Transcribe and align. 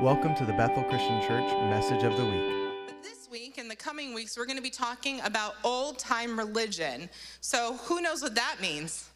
Welcome 0.00 0.36
to 0.36 0.44
the 0.44 0.52
Bethel 0.52 0.84
Christian 0.84 1.20
Church 1.22 1.50
Message 1.70 2.04
of 2.04 2.16
the 2.16 2.24
Week. 2.24 3.02
This 3.02 3.28
week 3.32 3.58
and 3.58 3.68
the 3.68 3.74
coming 3.74 4.14
weeks, 4.14 4.38
we're 4.38 4.46
going 4.46 4.56
to 4.56 4.62
be 4.62 4.70
talking 4.70 5.20
about 5.22 5.56
old 5.64 5.98
time 5.98 6.38
religion. 6.38 7.10
So, 7.40 7.74
who 7.78 8.00
knows 8.00 8.22
what 8.22 8.36
that 8.36 8.58
means? 8.60 9.10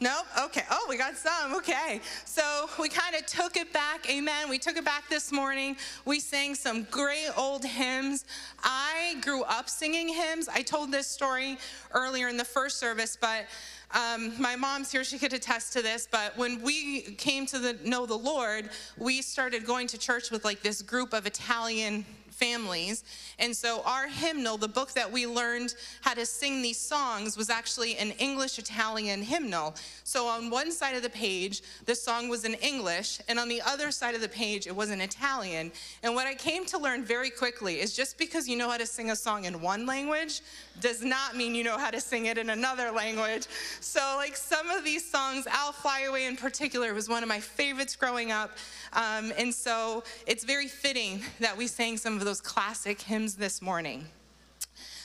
Nope. 0.00 0.26
Okay. 0.44 0.62
Oh, 0.70 0.86
we 0.88 0.96
got 0.96 1.16
some. 1.16 1.54
Okay. 1.56 2.00
So 2.24 2.68
we 2.78 2.88
kind 2.88 3.16
of 3.16 3.26
took 3.26 3.56
it 3.56 3.72
back. 3.72 4.08
Amen. 4.08 4.48
We 4.48 4.58
took 4.58 4.76
it 4.76 4.84
back 4.84 5.08
this 5.08 5.32
morning. 5.32 5.76
We 6.04 6.20
sang 6.20 6.54
some 6.54 6.84
great 6.84 7.30
old 7.36 7.64
hymns. 7.64 8.24
I 8.62 9.16
grew 9.22 9.42
up 9.42 9.68
singing 9.68 10.08
hymns. 10.08 10.48
I 10.48 10.62
told 10.62 10.92
this 10.92 11.08
story 11.08 11.58
earlier 11.92 12.28
in 12.28 12.36
the 12.36 12.44
first 12.44 12.78
service, 12.78 13.18
but 13.20 13.46
um, 13.92 14.40
my 14.40 14.54
mom's 14.54 14.92
here, 14.92 15.02
she 15.02 15.18
could 15.18 15.32
attest 15.32 15.72
to 15.72 15.82
this, 15.82 16.06
but 16.10 16.36
when 16.36 16.60
we 16.62 17.00
came 17.00 17.46
to 17.46 17.58
the, 17.58 17.78
know 17.84 18.04
the 18.04 18.16
Lord, 18.16 18.68
we 18.98 19.22
started 19.22 19.64
going 19.64 19.86
to 19.88 19.98
church 19.98 20.30
with 20.30 20.44
like 20.44 20.62
this 20.62 20.82
group 20.82 21.14
of 21.14 21.26
Italian 21.26 22.04
families. 22.38 23.04
And 23.38 23.54
so 23.56 23.82
our 23.84 24.08
hymnal, 24.08 24.56
the 24.56 24.68
book 24.68 24.92
that 24.92 25.10
we 25.10 25.26
learned 25.26 25.74
how 26.02 26.14
to 26.14 26.24
sing 26.24 26.62
these 26.62 26.78
songs, 26.78 27.36
was 27.36 27.50
actually 27.50 27.96
an 27.96 28.12
English 28.12 28.58
Italian 28.58 29.22
hymnal. 29.22 29.74
So 30.04 30.26
on 30.26 30.50
one 30.50 30.70
side 30.72 30.96
of 30.96 31.02
the 31.02 31.10
page, 31.10 31.62
the 31.86 31.94
song 31.94 32.28
was 32.28 32.44
in 32.44 32.54
English, 32.54 33.20
and 33.28 33.38
on 33.38 33.48
the 33.48 33.60
other 33.62 33.90
side 33.90 34.14
of 34.14 34.20
the 34.20 34.28
page, 34.28 34.66
it 34.66 34.74
was 34.74 34.90
in 34.90 35.00
Italian. 35.00 35.72
And 36.02 36.14
what 36.14 36.26
I 36.26 36.34
came 36.34 36.64
to 36.66 36.78
learn 36.78 37.04
very 37.04 37.30
quickly 37.30 37.80
is 37.80 37.94
just 37.94 38.18
because 38.18 38.48
you 38.48 38.56
know 38.56 38.70
how 38.70 38.76
to 38.76 38.86
sing 38.86 39.10
a 39.10 39.16
song 39.16 39.44
in 39.44 39.60
one 39.60 39.86
language 39.86 40.40
does 40.80 41.02
not 41.02 41.36
mean 41.36 41.54
you 41.54 41.64
know 41.64 41.76
how 41.76 41.90
to 41.90 42.00
sing 42.00 42.26
it 42.26 42.38
in 42.38 42.50
another 42.50 42.90
language. 42.90 43.46
So, 43.80 44.00
like 44.16 44.36
some 44.36 44.70
of 44.70 44.84
these 44.84 45.08
songs, 45.08 45.46
I'll 45.50 45.72
Fly 45.72 46.02
Away 46.02 46.26
in 46.26 46.36
particular 46.36 46.94
was 46.94 47.08
one 47.08 47.22
of 47.22 47.28
my 47.28 47.40
favorites 47.40 47.96
growing 47.96 48.32
up. 48.32 48.52
Um, 48.92 49.32
and 49.36 49.54
so 49.54 50.04
it's 50.26 50.44
very 50.44 50.68
fitting 50.68 51.22
that 51.40 51.56
we 51.56 51.66
sang 51.66 51.96
some 51.96 52.14
of 52.14 52.24
those 52.28 52.40
classic 52.42 53.00
hymns 53.00 53.36
this 53.36 53.62
morning. 53.62 54.04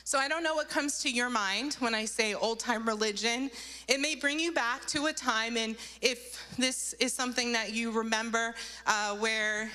So 0.04 0.20
I 0.20 0.28
don't 0.28 0.44
know 0.44 0.56
what 0.56 0.68
comes 0.68 1.00
to 1.04 1.10
your 1.10 1.30
mind 1.30 1.76
when 1.80 1.96
I 1.96 2.04
say 2.04 2.34
old 2.34 2.60
time 2.60 2.86
religion. 2.86 3.50
It 3.88 4.02
may 4.02 4.16
bring 4.16 4.42
you 4.42 4.52
back 4.52 4.86
to 4.88 5.06
a 5.06 5.14
time, 5.14 5.56
and 5.56 5.78
if 6.02 6.46
this 6.58 6.92
is 7.00 7.14
something 7.14 7.54
that 7.54 7.72
you 7.72 7.92
remember 7.92 8.56
uh, 8.86 9.16
where 9.16 9.72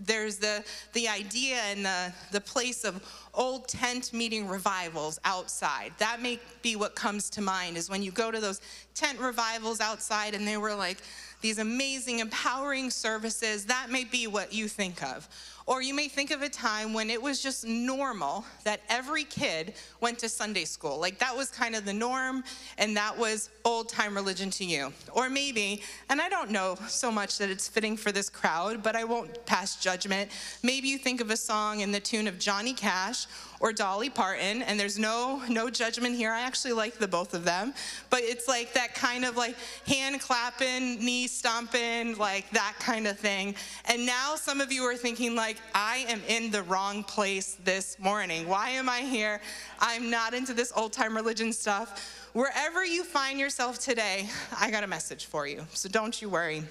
there's 0.00 0.36
the, 0.36 0.62
the 0.92 1.08
idea 1.08 1.56
and 1.70 1.86
the, 1.86 2.12
the 2.30 2.40
place 2.42 2.84
of 2.84 3.02
old 3.32 3.68
tent 3.68 4.12
meeting 4.12 4.46
revivals 4.48 5.18
outside. 5.24 5.92
That 5.96 6.20
may 6.20 6.40
be 6.60 6.76
what 6.76 6.94
comes 6.94 7.30
to 7.30 7.40
mind 7.40 7.78
is 7.78 7.88
when 7.88 8.02
you 8.02 8.10
go 8.10 8.30
to 8.30 8.40
those 8.40 8.60
tent 8.94 9.18
revivals 9.18 9.80
outside 9.80 10.34
and 10.34 10.46
they 10.46 10.58
were 10.58 10.74
like 10.74 10.98
these 11.40 11.58
amazing, 11.58 12.18
empowering 12.18 12.90
services. 12.90 13.64
That 13.66 13.90
may 13.90 14.04
be 14.04 14.26
what 14.26 14.52
you 14.52 14.68
think 14.68 15.02
of. 15.02 15.28
Or 15.66 15.80
you 15.82 15.94
may 15.94 16.08
think 16.08 16.30
of 16.30 16.42
a 16.42 16.48
time 16.48 16.92
when 16.92 17.10
it 17.10 17.20
was 17.20 17.42
just 17.42 17.64
normal 17.64 18.44
that 18.64 18.80
every 18.88 19.24
kid 19.24 19.74
went 20.00 20.18
to 20.20 20.28
Sunday 20.28 20.64
school. 20.64 20.98
Like 20.98 21.18
that 21.18 21.36
was 21.36 21.50
kind 21.50 21.74
of 21.74 21.84
the 21.84 21.92
norm, 21.92 22.42
and 22.78 22.96
that 22.96 23.16
was 23.16 23.50
old 23.64 23.88
time 23.88 24.14
religion 24.14 24.50
to 24.50 24.64
you. 24.64 24.92
Or 25.12 25.30
maybe, 25.30 25.82
and 26.08 26.20
I 26.20 26.28
don't 26.28 26.50
know 26.50 26.76
so 26.88 27.10
much 27.10 27.38
that 27.38 27.50
it's 27.50 27.68
fitting 27.68 27.96
for 27.96 28.12
this 28.12 28.28
crowd, 28.28 28.82
but 28.82 28.96
I 28.96 29.04
won't 29.04 29.44
pass 29.46 29.76
judgment. 29.76 30.30
Maybe 30.62 30.88
you 30.88 30.98
think 30.98 31.20
of 31.20 31.30
a 31.30 31.36
song 31.36 31.80
in 31.80 31.92
the 31.92 32.00
tune 32.00 32.26
of 32.26 32.38
Johnny 32.38 32.72
Cash 32.72 33.26
or 33.60 33.72
Dolly 33.72 34.10
Parton, 34.10 34.62
and 34.62 34.78
there's 34.78 34.98
no 34.98 35.40
no 35.48 35.70
judgment 35.70 36.16
here. 36.16 36.32
I 36.32 36.40
actually 36.40 36.72
like 36.72 36.98
the 36.98 37.06
both 37.06 37.32
of 37.32 37.44
them, 37.44 37.74
but 38.10 38.20
it's 38.22 38.48
like 38.48 38.72
that 38.74 38.94
kind 38.94 39.24
of 39.24 39.36
like 39.36 39.56
hand 39.86 40.20
clapping, 40.20 40.98
knee 41.04 41.28
stomping, 41.28 42.18
like 42.18 42.50
that 42.50 42.74
kind 42.80 43.06
of 43.06 43.18
thing. 43.18 43.54
And 43.84 44.04
now 44.04 44.34
some 44.34 44.60
of 44.60 44.72
you 44.72 44.82
are 44.82 44.96
thinking 44.96 45.36
like, 45.36 45.51
I 45.74 46.04
am 46.08 46.20
in 46.28 46.50
the 46.50 46.62
wrong 46.62 47.04
place 47.04 47.56
this 47.64 47.98
morning. 47.98 48.48
Why 48.48 48.70
am 48.70 48.88
I 48.88 49.00
here? 49.00 49.40
I'm 49.80 50.10
not 50.10 50.34
into 50.34 50.54
this 50.54 50.72
old 50.76 50.92
time 50.92 51.16
religion 51.16 51.52
stuff. 51.52 52.28
Wherever 52.32 52.84
you 52.84 53.04
find 53.04 53.38
yourself 53.38 53.78
today, 53.78 54.28
I 54.58 54.70
got 54.70 54.84
a 54.84 54.86
message 54.86 55.26
for 55.26 55.46
you. 55.46 55.66
So 55.72 55.88
don't 55.88 56.20
you 56.20 56.28
worry. 56.28 56.62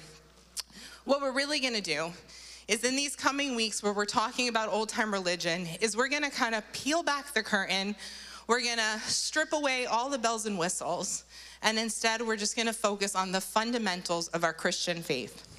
What 1.06 1.22
we're 1.22 1.34
really 1.34 1.60
going 1.60 1.74
to 1.74 1.82
do 1.82 2.12
is 2.68 2.84
in 2.84 2.96
these 2.96 3.16
coming 3.16 3.56
weeks 3.56 3.84
where 3.84 3.92
we're 3.92 4.06
talking 4.06 4.48
about 4.48 4.70
old 4.70 4.90
time 4.90 5.12
religion 5.12 5.68
is 5.82 5.98
we're 5.98 6.08
going 6.08 6.24
to 6.24 6.30
kind 6.30 6.56
of 6.56 6.64
peel 6.72 7.04
back 7.04 7.34
the 7.34 7.44
curtain 7.44 7.96
we're 8.48 8.62
going 8.62 8.78
to 8.78 9.00
strip 9.02 9.54
away 9.54 9.86
all 9.86 10.10
the 10.10 10.18
bells 10.18 10.46
and 10.46 10.58
whistles 10.58 11.26
and 11.62 11.78
instead 11.78 12.22
we're 12.22 12.36
just 12.36 12.56
going 12.56 12.68
to 12.68 12.74
focus 12.74 13.16
on 13.16 13.32
the 13.32 13.42
fundamentals 13.42 14.28
of 14.30 14.44
our 14.44 14.54
christian 14.54 15.02
faith 15.02 15.51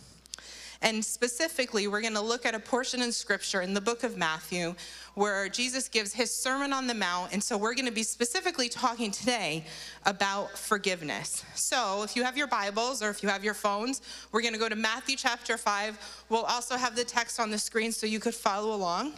and 0.82 1.04
specifically, 1.04 1.86
we're 1.86 2.00
going 2.00 2.14
to 2.14 2.20
look 2.20 2.44
at 2.44 2.54
a 2.54 2.58
portion 2.58 3.02
in 3.02 3.12
scripture 3.12 3.62
in 3.62 3.72
the 3.72 3.80
book 3.80 4.02
of 4.02 4.16
Matthew 4.16 4.74
where 5.14 5.48
Jesus 5.48 5.88
gives 5.88 6.12
his 6.12 6.34
Sermon 6.34 6.72
on 6.72 6.88
the 6.88 6.94
Mount. 6.94 7.32
And 7.32 7.42
so 7.42 7.56
we're 7.56 7.74
going 7.74 7.86
to 7.86 7.92
be 7.92 8.02
specifically 8.02 8.68
talking 8.68 9.12
today 9.12 9.64
about 10.06 10.58
forgiveness. 10.58 11.44
So 11.54 12.02
if 12.02 12.16
you 12.16 12.24
have 12.24 12.36
your 12.36 12.48
Bibles 12.48 13.00
or 13.00 13.10
if 13.10 13.22
you 13.22 13.28
have 13.28 13.44
your 13.44 13.54
phones, 13.54 14.02
we're 14.32 14.42
going 14.42 14.54
to 14.54 14.58
go 14.58 14.68
to 14.68 14.74
Matthew 14.74 15.16
chapter 15.16 15.56
5. 15.56 16.24
We'll 16.28 16.42
also 16.42 16.76
have 16.76 16.96
the 16.96 17.04
text 17.04 17.38
on 17.38 17.50
the 17.50 17.58
screen 17.58 17.92
so 17.92 18.06
you 18.06 18.18
could 18.18 18.34
follow 18.34 18.74
along. 18.74 19.12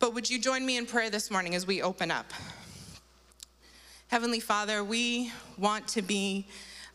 But 0.00 0.14
would 0.14 0.30
you 0.30 0.38
join 0.38 0.64
me 0.64 0.78
in 0.78 0.86
prayer 0.86 1.10
this 1.10 1.30
morning 1.30 1.54
as 1.54 1.66
we 1.66 1.82
open 1.82 2.10
up? 2.10 2.32
Heavenly 4.08 4.40
Father, 4.40 4.82
we 4.84 5.32
want 5.58 5.88
to 5.88 6.00
be 6.00 6.46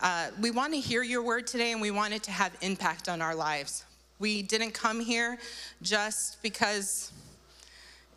uh, 0.01 0.29
we 0.41 0.49
want 0.49 0.73
to 0.73 0.79
hear 0.79 1.03
your 1.03 1.21
word 1.21 1.45
today 1.45 1.71
and 1.71 1.79
we 1.79 1.91
want 1.91 2.13
it 2.13 2.23
to 2.23 2.31
have 2.31 2.51
impact 2.61 3.07
on 3.07 3.21
our 3.21 3.35
lives. 3.35 3.85
We 4.17 4.41
didn't 4.41 4.71
come 4.71 4.99
here 4.99 5.37
just 5.83 6.41
because 6.41 7.11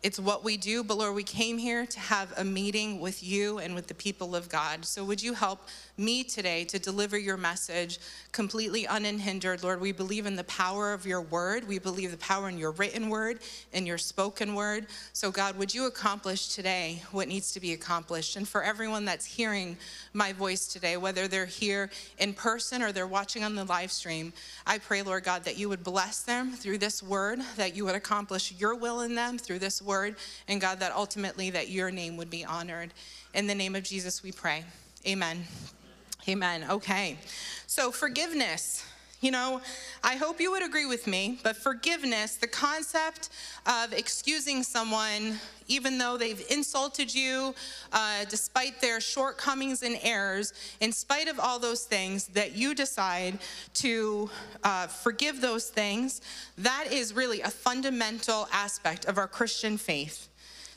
it's 0.01 0.19
what 0.19 0.43
we 0.43 0.57
do, 0.57 0.83
but 0.83 0.97
Lord, 0.97 1.15
we 1.15 1.23
came 1.23 1.59
here 1.59 1.85
to 1.85 1.99
have 1.99 2.33
a 2.37 2.43
meeting 2.43 2.99
with 2.99 3.23
you 3.23 3.59
and 3.59 3.75
with 3.75 3.87
the 3.87 3.93
people 3.93 4.35
of 4.35 4.49
God. 4.49 4.83
So 4.83 5.03
would 5.03 5.21
you 5.21 5.33
help 5.33 5.59
me 5.97 6.23
today 6.23 6.63
to 6.65 6.79
deliver 6.79 7.17
your 7.17 7.35
message 7.35 7.99
completely 8.31 8.85
unhindered? 8.85 9.63
Lord, 9.63 9.81
we 9.81 9.91
believe 9.91 10.25
in 10.25 10.35
the 10.35 10.43
power 10.43 10.93
of 10.93 11.05
your 11.05 11.21
word. 11.21 11.67
We 11.67 11.79
believe 11.79 12.11
the 12.11 12.17
power 12.17 12.47
in 12.47 12.57
your 12.57 12.71
written 12.71 13.09
word 13.09 13.39
and 13.73 13.87
your 13.87 13.97
spoken 13.97 14.55
word. 14.55 14.87
So 15.13 15.31
God, 15.31 15.57
would 15.57 15.73
you 15.73 15.87
accomplish 15.87 16.49
today 16.49 17.01
what 17.11 17.27
needs 17.27 17.51
to 17.53 17.59
be 17.59 17.73
accomplished? 17.73 18.35
And 18.35 18.47
for 18.47 18.63
everyone 18.63 19.05
that's 19.05 19.25
hearing 19.25 19.77
my 20.13 20.33
voice 20.33 20.67
today, 20.67 20.97
whether 20.97 21.27
they're 21.27 21.45
here 21.45 21.89
in 22.19 22.33
person 22.33 22.81
or 22.81 22.91
they're 22.91 23.07
watching 23.07 23.43
on 23.43 23.55
the 23.55 23.65
live 23.65 23.91
stream, 23.91 24.33
I 24.67 24.77
pray, 24.77 25.01
Lord 25.01 25.23
God, 25.23 25.43
that 25.45 25.57
you 25.57 25.67
would 25.69 25.83
bless 25.83 26.21
them 26.21 26.51
through 26.51 26.77
this 26.77 27.01
word, 27.01 27.39
that 27.57 27.75
you 27.75 27.85
would 27.85 27.95
accomplish 27.95 28.53
your 28.57 28.75
will 28.75 29.01
in 29.01 29.15
them 29.15 29.37
through 29.37 29.59
this 29.59 29.81
word 29.81 29.95
word, 29.95 30.15
and 30.47 30.59
God, 30.59 30.79
that 30.79 30.91
ultimately 30.93 31.49
that 31.51 31.69
your 31.69 31.89
name 31.91 32.17
would 32.17 32.29
be 32.29 32.43
honored. 32.43 32.93
In 33.33 33.47
the 33.47 33.55
name 33.55 33.75
of 33.75 33.83
Jesus, 33.83 34.21
we 34.21 34.31
pray. 34.31 34.63
Amen. 35.07 35.45
Amen. 36.27 36.65
Okay. 36.69 37.17
So, 37.67 37.91
forgiveness. 37.91 38.83
You 39.21 39.31
know, 39.31 39.61
I 40.03 40.17
hope 40.17 40.39
you 40.41 40.51
would 40.51 40.63
agree 40.63 40.85
with 40.85 41.07
me, 41.07 41.39
but 41.41 41.55
forgiveness, 41.55 42.35
the 42.35 42.47
concept 42.47 43.29
of 43.65 43.93
excusing 43.93 44.61
someone, 44.61 45.39
even 45.67 45.97
though 45.97 46.17
they've 46.17 46.45
insulted 46.51 47.13
you, 47.13 47.55
uh, 47.93 48.25
despite 48.29 48.81
their 48.81 48.99
shortcomings 48.99 49.83
and 49.83 49.97
errors, 50.03 50.53
in 50.79 50.91
spite 50.91 51.27
of 51.27 51.39
all 51.39 51.59
those 51.59 51.85
things, 51.85 52.27
that 52.27 52.55
you 52.55 52.75
decide 52.75 53.39
to 53.75 54.29
uh, 54.63 54.87
forgive 54.87 55.41
those 55.41 55.69
things, 55.69 56.21
that 56.57 56.87
is 56.91 57.13
really 57.13 57.41
a 57.41 57.49
fundamental 57.49 58.47
aspect 58.51 59.05
of 59.05 59.17
our 59.17 59.27
Christian 59.27 59.77
faith 59.77 60.27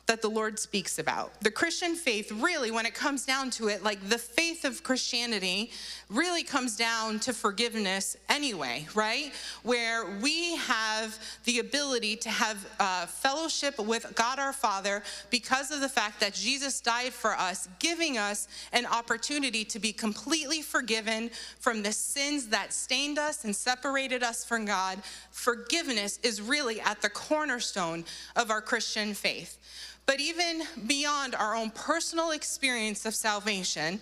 that 0.08 0.22
the 0.22 0.28
Lord 0.28 0.58
speaks 0.58 0.98
about. 0.98 1.38
The 1.42 1.50
Christian 1.50 1.94
faith, 1.94 2.32
really, 2.32 2.70
when 2.70 2.86
it 2.86 2.94
comes 2.94 3.26
down 3.26 3.50
to 3.50 3.68
it, 3.68 3.84
like 3.84 4.08
the 4.08 4.16
faith 4.16 4.64
of 4.64 4.82
Christianity, 4.82 5.70
really 6.08 6.42
comes 6.42 6.76
down 6.76 7.20
to 7.20 7.34
forgiveness 7.34 8.16
anyway, 8.30 8.86
right? 8.94 9.32
Where 9.62 10.18
we 10.22 10.56
have 10.56 11.18
the 11.44 11.58
ability 11.58 12.16
to 12.16 12.30
have 12.30 12.66
uh, 12.80 13.04
fellowship 13.04 13.78
with 13.78 14.10
God 14.14 14.38
our 14.38 14.54
Father 14.54 15.02
because 15.28 15.70
of 15.70 15.82
the 15.82 15.88
fact 15.90 16.20
that 16.20 16.32
Jesus 16.32 16.80
died 16.80 17.12
for 17.12 17.32
us, 17.32 17.68
giving 17.78 18.16
us 18.16 18.48
an 18.72 18.86
opportunity 18.86 19.62
to 19.66 19.78
be 19.78 19.92
completely 19.92 20.62
forgiven 20.62 21.30
from 21.60 21.82
the 21.82 21.92
sins 21.92 22.48
that 22.48 22.72
stained 22.72 23.18
us 23.18 23.44
and 23.44 23.54
separated 23.54 24.22
us 24.22 24.42
from 24.42 24.64
God. 24.64 25.02
Forgiveness 25.30 26.18
is 26.22 26.40
really 26.40 26.80
at 26.80 27.02
the 27.02 27.10
cornerstone 27.10 28.06
of 28.36 28.50
our 28.50 28.62
Christian 28.62 29.12
faith. 29.12 29.58
But 30.08 30.20
even 30.20 30.62
beyond 30.86 31.34
our 31.34 31.54
own 31.54 31.68
personal 31.68 32.30
experience 32.30 33.04
of 33.04 33.14
salvation, 33.14 34.00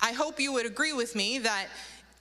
I 0.00 0.12
hope 0.12 0.40
you 0.40 0.50
would 0.54 0.64
agree 0.64 0.94
with 0.94 1.14
me 1.14 1.40
that 1.40 1.66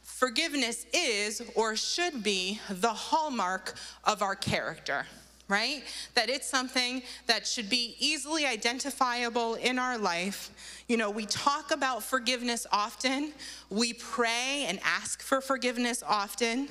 forgiveness 0.04 0.86
is 0.94 1.42
or 1.56 1.78
should 1.78 2.24
be 2.24 2.60
the 2.70 2.90
hallmark 2.90 3.76
of 4.04 4.22
our 4.22 4.36
character, 4.36 5.06
right? 5.48 5.82
That 6.14 6.30
it's 6.30 6.46
something 6.46 7.04
that 7.28 7.48
should 7.48 7.70
be 7.70 7.96
easily 8.00 8.46
identifiable 8.46 9.56
in 9.56 9.80
our 9.80 9.98
life. 9.98 10.52
You 10.90 10.98
know, 10.98 11.10
we 11.10 11.26
talk 11.26 11.72
about 11.72 12.04
forgiveness 12.04 12.68
often, 12.70 13.32
we 13.70 13.94
pray 13.94 14.66
and 14.68 14.78
ask 14.84 15.22
for 15.22 15.40
forgiveness 15.40 16.04
often. 16.06 16.68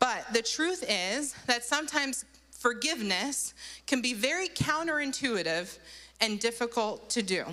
But 0.00 0.26
the 0.32 0.42
truth 0.42 0.84
is 0.88 1.34
that 1.46 1.64
sometimes 1.64 2.24
forgiveness 2.58 3.54
can 3.86 4.02
be 4.02 4.14
very 4.14 4.48
counterintuitive 4.48 5.78
and 6.20 6.40
difficult 6.40 7.08
to 7.10 7.22
do, 7.22 7.44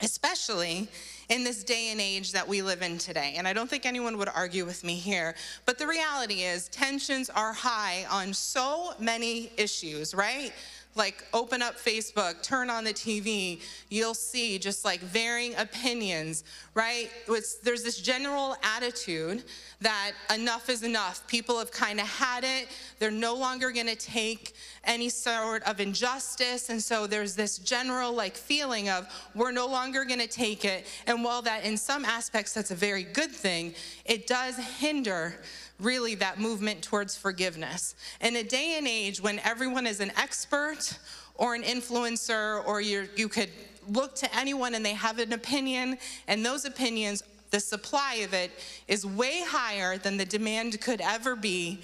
especially 0.00 0.88
in 1.28 1.44
this 1.44 1.62
day 1.62 1.90
and 1.92 2.00
age 2.00 2.32
that 2.32 2.46
we 2.46 2.60
live 2.60 2.82
in 2.82 2.98
today. 2.98 3.34
And 3.36 3.46
I 3.46 3.52
don't 3.52 3.70
think 3.70 3.86
anyone 3.86 4.18
would 4.18 4.28
argue 4.28 4.66
with 4.66 4.82
me 4.82 4.96
here. 4.96 5.36
But 5.64 5.78
the 5.78 5.86
reality 5.86 6.42
is, 6.42 6.68
tensions 6.68 7.30
are 7.30 7.52
high 7.52 8.04
on 8.10 8.34
so 8.34 8.94
many 8.98 9.52
issues, 9.56 10.12
right? 10.12 10.52
Like 10.96 11.24
open 11.32 11.62
up 11.62 11.76
Facebook, 11.76 12.42
turn 12.42 12.68
on 12.68 12.84
the 12.84 12.92
TV, 12.92 13.60
you'll 13.90 14.14
see 14.14 14.58
just 14.58 14.84
like 14.84 15.00
varying 15.00 15.54
opinions, 15.56 16.42
right? 16.74 17.10
It's, 17.28 17.56
there's 17.56 17.84
this 17.84 18.00
general 18.00 18.56
attitude 18.62 19.44
that 19.80 20.12
enough 20.34 20.68
is 20.68 20.82
enough. 20.82 21.26
People 21.28 21.58
have 21.58 21.70
kind 21.70 22.00
of 22.00 22.06
had 22.08 22.42
it. 22.44 22.68
They're 22.98 23.10
no 23.10 23.34
longer 23.34 23.70
going 23.70 23.86
to 23.86 23.96
take 23.96 24.54
any 24.84 25.08
sort 25.08 25.62
of 25.62 25.80
injustice. 25.80 26.70
And 26.70 26.82
so 26.82 27.06
there's 27.06 27.34
this 27.34 27.58
general 27.58 28.12
like 28.12 28.36
feeling 28.36 28.88
of 28.88 29.08
we're 29.34 29.52
no 29.52 29.66
longer 29.66 30.04
going 30.04 30.20
to 30.20 30.28
take 30.28 30.64
it. 30.64 30.86
And 31.06 31.22
while 31.22 31.42
that 31.42 31.64
in 31.64 31.76
some 31.76 32.04
aspects 32.04 32.52
that's 32.52 32.72
a 32.72 32.76
very 32.76 33.04
good 33.04 33.30
thing, 33.30 33.74
it 34.04 34.26
does 34.26 34.56
hinder 34.56 35.36
really 35.80 36.14
that 36.16 36.38
movement 36.38 36.82
towards 36.82 37.16
forgiveness. 37.16 37.94
In 38.20 38.36
a 38.36 38.42
day 38.42 38.76
and 38.78 38.86
age 38.86 39.20
when 39.20 39.38
everyone 39.40 39.86
is 39.86 40.00
an 40.00 40.12
expert 40.16 40.98
or 41.34 41.54
an 41.54 41.62
influencer, 41.62 42.66
or 42.66 42.80
you 42.80 43.08
you 43.16 43.28
could 43.28 43.50
look 43.88 44.14
to 44.16 44.36
anyone 44.36 44.74
and 44.74 44.84
they 44.84 44.92
have 44.92 45.18
an 45.18 45.32
opinion, 45.32 45.98
and 46.28 46.44
those 46.44 46.64
opinions, 46.64 47.22
the 47.50 47.60
supply 47.60 48.16
of 48.16 48.34
it 48.34 48.50
is 48.88 49.04
way 49.04 49.42
higher 49.44 49.98
than 49.98 50.16
the 50.16 50.24
demand 50.24 50.80
could 50.80 51.00
ever 51.00 51.34
be. 51.34 51.80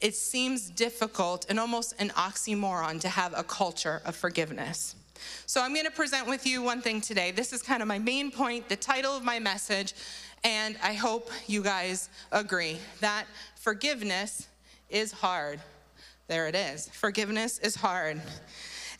It 0.00 0.14
seems 0.14 0.70
difficult 0.70 1.46
and 1.48 1.58
almost 1.58 1.94
an 1.98 2.10
oxymoron 2.10 3.00
to 3.00 3.08
have 3.08 3.34
a 3.36 3.42
culture 3.42 4.02
of 4.04 4.14
forgiveness. 4.14 4.94
So, 5.46 5.60
I'm 5.60 5.74
going 5.74 5.86
to 5.86 5.90
present 5.90 6.28
with 6.28 6.46
you 6.46 6.62
one 6.62 6.80
thing 6.80 7.00
today. 7.00 7.32
This 7.32 7.52
is 7.52 7.62
kind 7.62 7.82
of 7.82 7.88
my 7.88 7.98
main 7.98 8.30
point, 8.30 8.68
the 8.68 8.76
title 8.76 9.16
of 9.16 9.24
my 9.24 9.40
message, 9.40 9.94
and 10.44 10.76
I 10.82 10.94
hope 10.94 11.30
you 11.46 11.62
guys 11.62 12.08
agree 12.32 12.78
that 13.00 13.26
forgiveness 13.56 14.48
is 14.88 15.12
hard. 15.12 15.60
There 16.28 16.46
it 16.46 16.54
is. 16.54 16.88
Forgiveness 16.88 17.58
is 17.58 17.74
hard. 17.74 18.20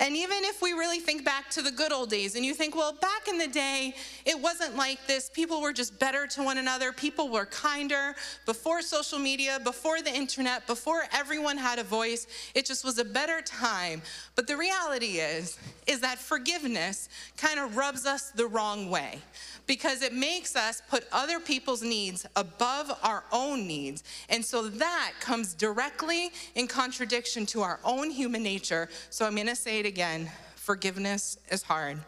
And 0.01 0.17
even 0.17 0.39
if 0.43 0.63
we 0.63 0.73
really 0.73 1.01
think 1.01 1.25
back 1.25 1.51
to 1.51 1.63
the 1.63 1.73
good 1.73 1.93
old 1.93 2.09
days 2.09 2.37
and 2.37 2.45
you 2.45 2.55
think, 2.55 2.77
well, 2.77 2.93
back 2.93 3.27
in 3.29 3.37
the 3.37 3.49
day, 3.49 3.95
it 4.25 4.41
wasn't 4.41 4.77
like 4.77 5.05
this. 5.09 5.29
People 5.29 5.61
were 5.61 5.73
just 5.73 5.99
better 5.99 6.27
to 6.29 6.43
one 6.45 6.59
another. 6.59 6.93
People 6.93 7.29
were 7.29 7.47
kinder 7.47 8.15
before 8.47 8.81
social 8.81 9.19
media, 9.19 9.59
before 9.65 10.01
the 10.01 10.15
internet, 10.15 10.67
before 10.69 11.05
everyone 11.13 11.57
had 11.57 11.81
a 11.81 11.85
voice. 11.85 12.29
It 12.55 12.65
just 12.65 12.85
was 12.85 12.99
a 12.99 13.05
better 13.05 13.41
time. 13.43 14.03
But 14.37 14.47
the 14.47 14.57
reality 14.57 15.19
is, 15.19 15.59
is 15.89 16.01
that 16.01 16.19
forgiveness 16.19 17.09
kind 17.37 17.59
of 17.59 17.77
rubs 17.77 18.07
us 18.07 18.31
the 18.31 18.47
wrong 18.47 18.91
way 18.91 19.19
because 19.67 20.03
it 20.03 20.15
makes 20.15 20.57
us 20.57 20.81
put 20.89 21.07
other 21.13 21.41
people's 21.41 21.83
needs 21.83 22.27
above 22.37 22.91
our 23.03 23.25
own 23.33 23.67
needs. 23.67 24.05
And 24.29 24.45
so 24.45 24.69
that 24.69 25.13
comes 25.21 25.55
directly 25.55 26.31
in 26.55 26.67
contradiction 26.67 27.47
to 27.47 27.63
our 27.63 27.81
own 27.85 28.11
human 28.11 28.43
nature. 28.43 28.89
So 29.11 29.27
I'm 29.27 29.35
going 29.35 29.47
to 29.47 29.57
say 29.57 29.81
it 29.81 29.87
again 29.89 30.31
forgiveness 30.55 31.39
is 31.51 31.63
hard. 31.63 31.99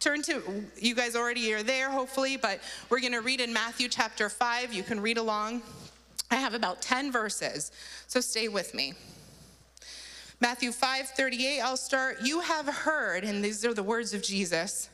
Turn 0.00 0.20
to, 0.22 0.42
you 0.76 0.96
guys 0.96 1.14
already 1.14 1.54
are 1.54 1.62
there, 1.62 1.88
hopefully, 1.88 2.36
but 2.36 2.58
we're 2.88 2.98
going 2.98 3.12
to 3.12 3.20
read 3.20 3.40
in 3.40 3.52
Matthew 3.52 3.88
chapter 3.88 4.28
5. 4.28 4.72
You 4.74 4.82
can 4.82 5.00
read 5.00 5.16
along. 5.16 5.62
I 6.28 6.34
have 6.34 6.52
about 6.52 6.82
10 6.82 7.12
verses, 7.12 7.70
so 8.08 8.20
stay 8.20 8.48
with 8.48 8.74
me. 8.74 8.94
Matthew 10.40 10.72
5 10.72 11.06
38, 11.06 11.60
I'll 11.60 11.76
start. 11.76 12.18
You 12.24 12.40
have 12.40 12.66
heard, 12.66 13.22
and 13.22 13.44
these 13.44 13.64
are 13.64 13.74
the 13.74 13.84
words 13.84 14.12
of 14.12 14.24
Jesus 14.24 14.90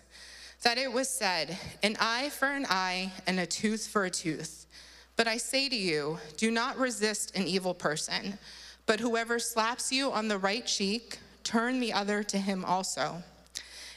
that 0.62 0.76
it 0.76 0.92
was 0.92 1.08
said, 1.08 1.56
An 1.82 1.96
eye 1.98 2.28
for 2.28 2.48
an 2.48 2.66
eye 2.68 3.12
and 3.26 3.40
a 3.40 3.46
tooth 3.46 3.86
for 3.86 4.04
a 4.04 4.10
tooth. 4.10 4.66
But 5.16 5.26
I 5.26 5.38
say 5.38 5.68
to 5.70 5.76
you, 5.76 6.18
do 6.36 6.50
not 6.50 6.76
resist 6.76 7.34
an 7.34 7.46
evil 7.46 7.72
person, 7.72 8.38
but 8.84 9.00
whoever 9.00 9.38
slaps 9.38 9.90
you 9.90 10.12
on 10.12 10.28
the 10.28 10.36
right 10.36 10.66
cheek, 10.66 11.18
turn 11.46 11.80
the 11.80 11.92
other 11.92 12.22
to 12.24 12.38
him 12.38 12.64
also. 12.64 13.22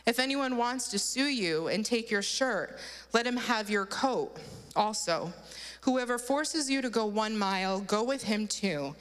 If 0.06 0.20
anyone 0.20 0.56
wants 0.56 0.88
to 0.90 1.00
sue 1.00 1.28
you 1.28 1.68
and 1.68 1.86
take 1.86 2.10
your 2.10 2.22
shirt, 2.22 2.80
let 3.14 3.28
him 3.28 3.38
have 3.38 3.70
your 3.70 3.86
coat 3.86 4.38
also. 4.76 5.34
Whoever 5.82 6.18
forces 6.18 6.70
you 6.70 6.82
to 6.82 6.90
go 6.90 7.06
one 7.06 7.38
mile, 7.38 7.82
go 7.82 8.04
with 8.04 8.24
him 8.24 8.48
too. 8.48 8.96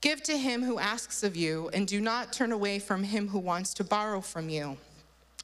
Give 0.00 0.22
to 0.24 0.36
him 0.36 0.64
who 0.64 0.78
asks 0.78 1.22
of 1.22 1.36
you, 1.36 1.70
and 1.72 1.86
do 1.86 2.00
not 2.00 2.32
turn 2.32 2.52
away 2.52 2.80
from 2.80 3.04
him 3.04 3.28
who 3.28 3.38
wants 3.38 3.72
to 3.74 3.84
borrow 3.84 4.20
from 4.20 4.48
you. 4.48 4.76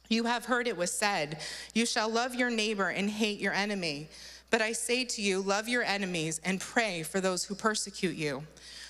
You 0.09 0.25
have 0.25 0.45
heard 0.45 0.67
it 0.67 0.75
was 0.75 0.91
said, 0.91 1.39
You 1.73 1.85
shall 1.85 2.09
love 2.09 2.35
your 2.35 2.49
neighbor 2.49 2.89
and 2.89 3.09
hate 3.09 3.39
your 3.39 3.53
enemy. 3.53 4.09
But 4.49 4.61
I 4.61 4.71
say 4.71 5.05
to 5.05 5.21
you, 5.21 5.41
love 5.41 5.67
your 5.67 5.83
enemies 5.83 6.41
and 6.43 6.59
pray 6.59 7.03
for 7.03 7.21
those 7.21 7.45
who 7.45 7.55
persecute 7.55 8.15
you, 8.15 8.43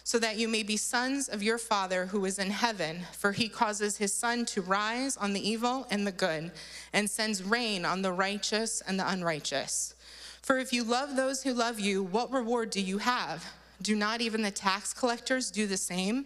so 0.10 0.18
that 0.18 0.40
you 0.40 0.48
may 0.48 0.64
be 0.64 0.76
sons 0.76 1.30
of 1.30 1.44
your 1.44 1.60
Father 1.60 2.08
who 2.08 2.26
is 2.26 2.40
in 2.40 2.50
heaven. 2.50 3.02
For 3.12 3.32
he 3.32 3.48
causes 3.48 3.98
his 3.98 4.12
sun 4.12 4.44
to 4.46 4.60
rise 4.60 5.16
on 5.16 5.34
the 5.34 5.48
evil 5.48 5.86
and 5.92 6.08
the 6.08 6.12
good, 6.12 6.50
and 6.92 7.08
sends 7.08 7.44
rain 7.44 7.86
on 7.86 8.02
the 8.02 8.12
righteous 8.12 8.82
and 8.88 9.00
the 9.00 9.08
unrighteous. 9.08 9.94
For 10.42 10.58
if 10.58 10.74
you 10.74 10.84
love 10.84 11.16
those 11.16 11.44
who 11.44 11.54
love 11.54 11.80
you, 11.80 12.02
what 12.02 12.32
reward 12.32 12.72
do 12.72 12.82
you 12.82 12.98
have? 12.98 13.46
Do 13.84 13.96
not 13.96 14.20
even 14.20 14.42
the 14.42 14.50
tax 14.50 14.96
collectors 14.96 15.52
do 15.52 15.68
the 15.68 15.78
same? 15.78 16.26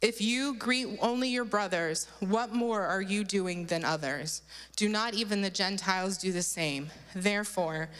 If 0.00 0.22
you 0.22 0.54
greet 0.54 0.88
only 1.02 1.28
your 1.28 1.44
brothers, 1.44 2.08
what 2.20 2.54
more 2.54 2.80
are 2.80 3.02
you 3.02 3.24
doing 3.24 3.66
than 3.66 3.84
others? 3.84 4.40
Do 4.76 4.88
not 4.88 5.12
even 5.12 5.42
the 5.42 5.50
Gentiles 5.50 6.16
do 6.16 6.32
the 6.32 6.40
same? 6.40 6.88
Therefore, 7.14 7.90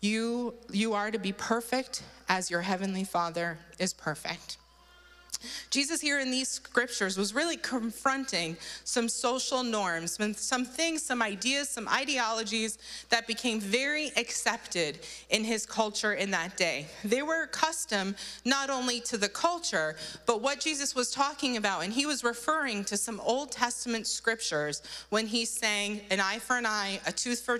you, 0.00 0.54
you 0.72 0.94
are 0.94 1.10
to 1.10 1.18
be 1.18 1.32
perfect 1.32 2.02
as 2.28 2.50
your 2.50 2.62
heavenly 2.62 3.04
Father 3.04 3.58
is 3.78 3.92
perfect. 3.92 4.56
Jesus, 5.70 6.00
here 6.00 6.20
in 6.20 6.30
these 6.30 6.48
scriptures, 6.48 7.16
was 7.16 7.34
really 7.34 7.56
confronting 7.56 8.56
some 8.84 9.08
social 9.08 9.62
norms, 9.62 10.18
some 10.36 10.64
things, 10.64 11.02
some 11.02 11.22
ideas, 11.22 11.68
some 11.68 11.88
ideologies 11.88 12.78
that 13.08 13.26
became 13.26 13.60
very 13.60 14.10
accepted 14.16 15.00
in 15.30 15.44
his 15.44 15.66
culture 15.66 16.14
in 16.14 16.30
that 16.30 16.56
day. 16.56 16.86
They 17.04 17.22
were 17.22 17.44
accustomed 17.44 18.16
not 18.44 18.70
only 18.70 19.00
to 19.02 19.16
the 19.16 19.28
culture, 19.28 19.96
but 20.26 20.42
what 20.42 20.60
Jesus 20.60 20.94
was 20.94 21.10
talking 21.10 21.56
about. 21.56 21.84
And 21.84 21.92
he 21.92 22.06
was 22.06 22.24
referring 22.24 22.84
to 22.84 22.96
some 22.96 23.20
Old 23.20 23.52
Testament 23.52 24.06
scriptures 24.06 24.82
when 25.10 25.26
he 25.26 25.44
sang, 25.44 26.00
An 26.10 26.20
eye 26.20 26.38
for 26.38 26.56
an 26.56 26.66
eye, 26.66 27.00
a 27.06 27.12
tooth 27.12 27.40
for 27.42 27.54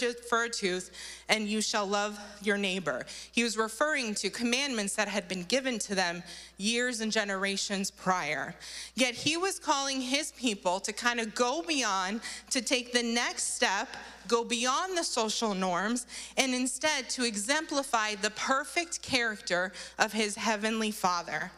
a 0.44 0.48
tooth, 0.48 0.90
and 1.28 1.48
you 1.48 1.60
shall 1.60 1.86
love 1.86 2.18
your 2.42 2.58
neighbor. 2.58 3.06
He 3.32 3.42
was 3.42 3.56
referring 3.56 4.14
to 4.16 4.30
commandments 4.30 4.96
that 4.96 5.08
had 5.08 5.28
been 5.28 5.44
given 5.44 5.78
to 5.80 5.94
them 5.94 6.22
years 6.60 7.00
and 7.00 7.10
generations 7.10 7.90
prior. 7.90 8.54
Yet 8.94 9.14
he 9.14 9.36
was 9.36 9.58
calling 9.58 10.00
his 10.00 10.32
people 10.32 10.78
to 10.80 10.92
kind 10.92 11.18
of 11.18 11.34
go 11.34 11.62
beyond, 11.62 12.20
to 12.50 12.60
take 12.60 12.92
the 12.92 13.02
next 13.02 13.54
step, 13.54 13.88
go 14.28 14.44
beyond 14.44 14.96
the 14.96 15.04
social 15.04 15.54
norms, 15.54 16.06
and 16.36 16.54
instead 16.54 17.08
to 17.10 17.24
exemplify 17.24 18.14
the 18.14 18.30
perfect 18.30 19.02
character 19.02 19.72
of 19.98 20.12
his 20.12 20.36
heavenly 20.36 20.90
Father. 20.90 21.50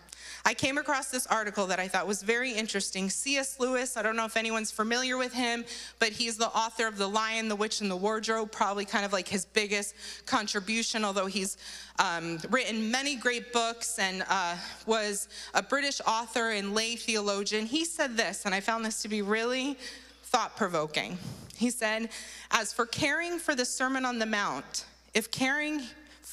I 0.45 0.55
came 0.55 0.77
across 0.77 1.11
this 1.11 1.27
article 1.27 1.67
that 1.69 1.79
I 1.79 1.87
thought 1.87 2.07
was 2.07 2.23
very 2.23 2.53
interesting. 2.53 3.09
C.S. 3.11 3.61
Lewis, 3.61 3.97
I 3.97 4.03
don't 4.03 4.17
know 4.17 4.25
if 4.25 4.37
anyone's 4.37 4.71
familiar 4.71 5.17
with 5.17 5.33
him, 5.33 5.65
but 5.99 6.11
he's 6.11 6.37
the 6.37 6.49
author 6.49 6.87
of 6.87 6.99
The 6.99 7.09
Lion, 7.09 7.49
the 7.49 7.57
Witch, 7.57 7.81
and 7.81 7.91
the 7.91 7.97
Wardrobe, 7.97 8.51
probably 8.51 8.85
kind 8.85 9.05
of 9.05 9.13
like 9.13 9.29
his 9.29 9.45
biggest 9.45 9.95
contribution, 10.27 11.05
although 11.05 11.27
he's 11.27 11.57
um, 11.99 12.39
written 12.51 12.91
many 12.91 13.15
great 13.15 13.53
books 13.53 13.99
and 13.99 14.25
uh, 14.29 14.57
was 14.87 15.29
a 15.55 15.63
British 15.63 16.01
author 16.07 16.51
and 16.51 16.75
lay 16.75 16.97
theologian. 16.97 17.67
He 17.67 17.85
said 17.85 18.17
this, 18.17 18.45
and 18.45 18.55
I 18.55 18.61
found 18.61 18.85
this 18.85 19.03
to 19.03 19.09
be 19.09 19.23
really 19.23 19.79
thought 20.25 20.57
provoking. 20.57 21.19
He 21.57 21.71
said, 21.71 22.09
As 22.51 22.73
for 22.73 22.87
caring 22.87 23.39
for 23.39 23.55
the 23.55 23.65
Sermon 23.65 24.05
on 24.05 24.19
the 24.19 24.27
Mount, 24.27 24.87
if 25.15 25.31
caring 25.31 25.83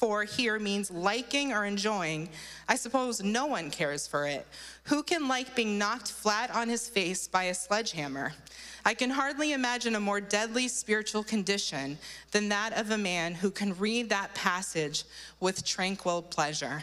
for 0.00 0.24
here 0.24 0.58
means 0.58 0.90
liking 0.90 1.52
or 1.52 1.66
enjoying, 1.66 2.30
I 2.66 2.76
suppose 2.76 3.22
no 3.22 3.44
one 3.44 3.70
cares 3.70 4.06
for 4.06 4.26
it. 4.26 4.46
Who 4.84 5.02
can 5.02 5.28
like 5.28 5.54
being 5.54 5.76
knocked 5.76 6.10
flat 6.10 6.50
on 6.50 6.70
his 6.70 6.88
face 6.88 7.28
by 7.28 7.44
a 7.44 7.54
sledgehammer? 7.54 8.32
I 8.82 8.94
can 8.94 9.10
hardly 9.10 9.52
imagine 9.52 9.96
a 9.96 10.00
more 10.00 10.22
deadly 10.22 10.68
spiritual 10.68 11.22
condition 11.22 11.98
than 12.30 12.48
that 12.48 12.72
of 12.78 12.90
a 12.90 12.96
man 12.96 13.34
who 13.34 13.50
can 13.50 13.76
read 13.76 14.08
that 14.08 14.34
passage 14.34 15.04
with 15.38 15.66
tranquil 15.66 16.22
pleasure. 16.22 16.82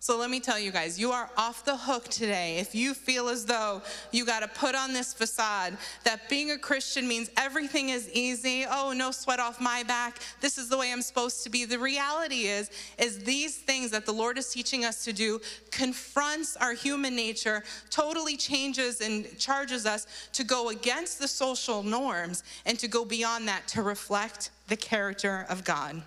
So 0.00 0.16
let 0.16 0.30
me 0.30 0.38
tell 0.38 0.60
you 0.60 0.70
guys, 0.70 0.98
you 0.98 1.10
are 1.10 1.28
off 1.36 1.64
the 1.64 1.76
hook 1.76 2.04
today 2.04 2.58
if 2.58 2.72
you 2.72 2.94
feel 2.94 3.28
as 3.28 3.44
though 3.44 3.82
you 4.12 4.24
got 4.24 4.40
to 4.40 4.48
put 4.48 4.76
on 4.76 4.92
this 4.92 5.12
facade 5.12 5.76
that 6.04 6.28
being 6.28 6.52
a 6.52 6.58
Christian 6.58 7.08
means 7.08 7.30
everything 7.36 7.88
is 7.88 8.08
easy. 8.12 8.64
Oh, 8.70 8.92
no 8.92 9.10
sweat 9.10 9.40
off 9.40 9.60
my 9.60 9.82
back. 9.82 10.20
This 10.40 10.56
is 10.56 10.68
the 10.68 10.78
way 10.78 10.92
I'm 10.92 11.02
supposed 11.02 11.42
to 11.42 11.50
be. 11.50 11.64
The 11.64 11.80
reality 11.80 12.46
is 12.46 12.70
is 12.96 13.24
these 13.24 13.56
things 13.56 13.90
that 13.90 14.06
the 14.06 14.12
Lord 14.12 14.38
is 14.38 14.52
teaching 14.52 14.84
us 14.84 15.04
to 15.04 15.12
do 15.12 15.40
confronts 15.72 16.56
our 16.56 16.74
human 16.74 17.16
nature, 17.16 17.64
totally 17.90 18.36
changes 18.36 19.00
and 19.00 19.36
charges 19.36 19.84
us 19.84 20.06
to 20.32 20.44
go 20.44 20.68
against 20.68 21.18
the 21.18 21.28
social 21.28 21.82
norms 21.82 22.44
and 22.66 22.78
to 22.78 22.86
go 22.86 23.04
beyond 23.04 23.48
that 23.48 23.66
to 23.68 23.82
reflect 23.82 24.50
the 24.68 24.76
character 24.76 25.44
of 25.48 25.64
God. 25.64 26.02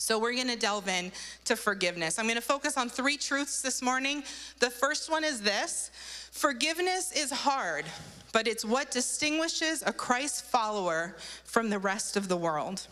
So 0.00 0.18
we're 0.18 0.34
going 0.34 0.48
to 0.48 0.56
delve 0.56 0.88
in 0.88 1.12
to 1.44 1.54
forgiveness. 1.54 2.18
I'm 2.18 2.24
going 2.24 2.36
to 2.36 2.40
focus 2.40 2.78
on 2.78 2.88
three 2.88 3.18
truths 3.18 3.60
this 3.60 3.82
morning. 3.82 4.24
The 4.58 4.70
first 4.70 5.10
one 5.10 5.24
is 5.24 5.42
this 5.42 5.90
forgiveness 6.32 7.12
is 7.12 7.30
hard, 7.30 7.84
but 8.32 8.48
it's 8.48 8.64
what 8.64 8.90
distinguishes 8.90 9.82
a 9.84 9.92
Christ 9.92 10.46
follower 10.46 11.16
from 11.44 11.68
the 11.68 11.78
rest 11.78 12.16
of 12.16 12.28
the 12.28 12.36
world. 12.36 12.86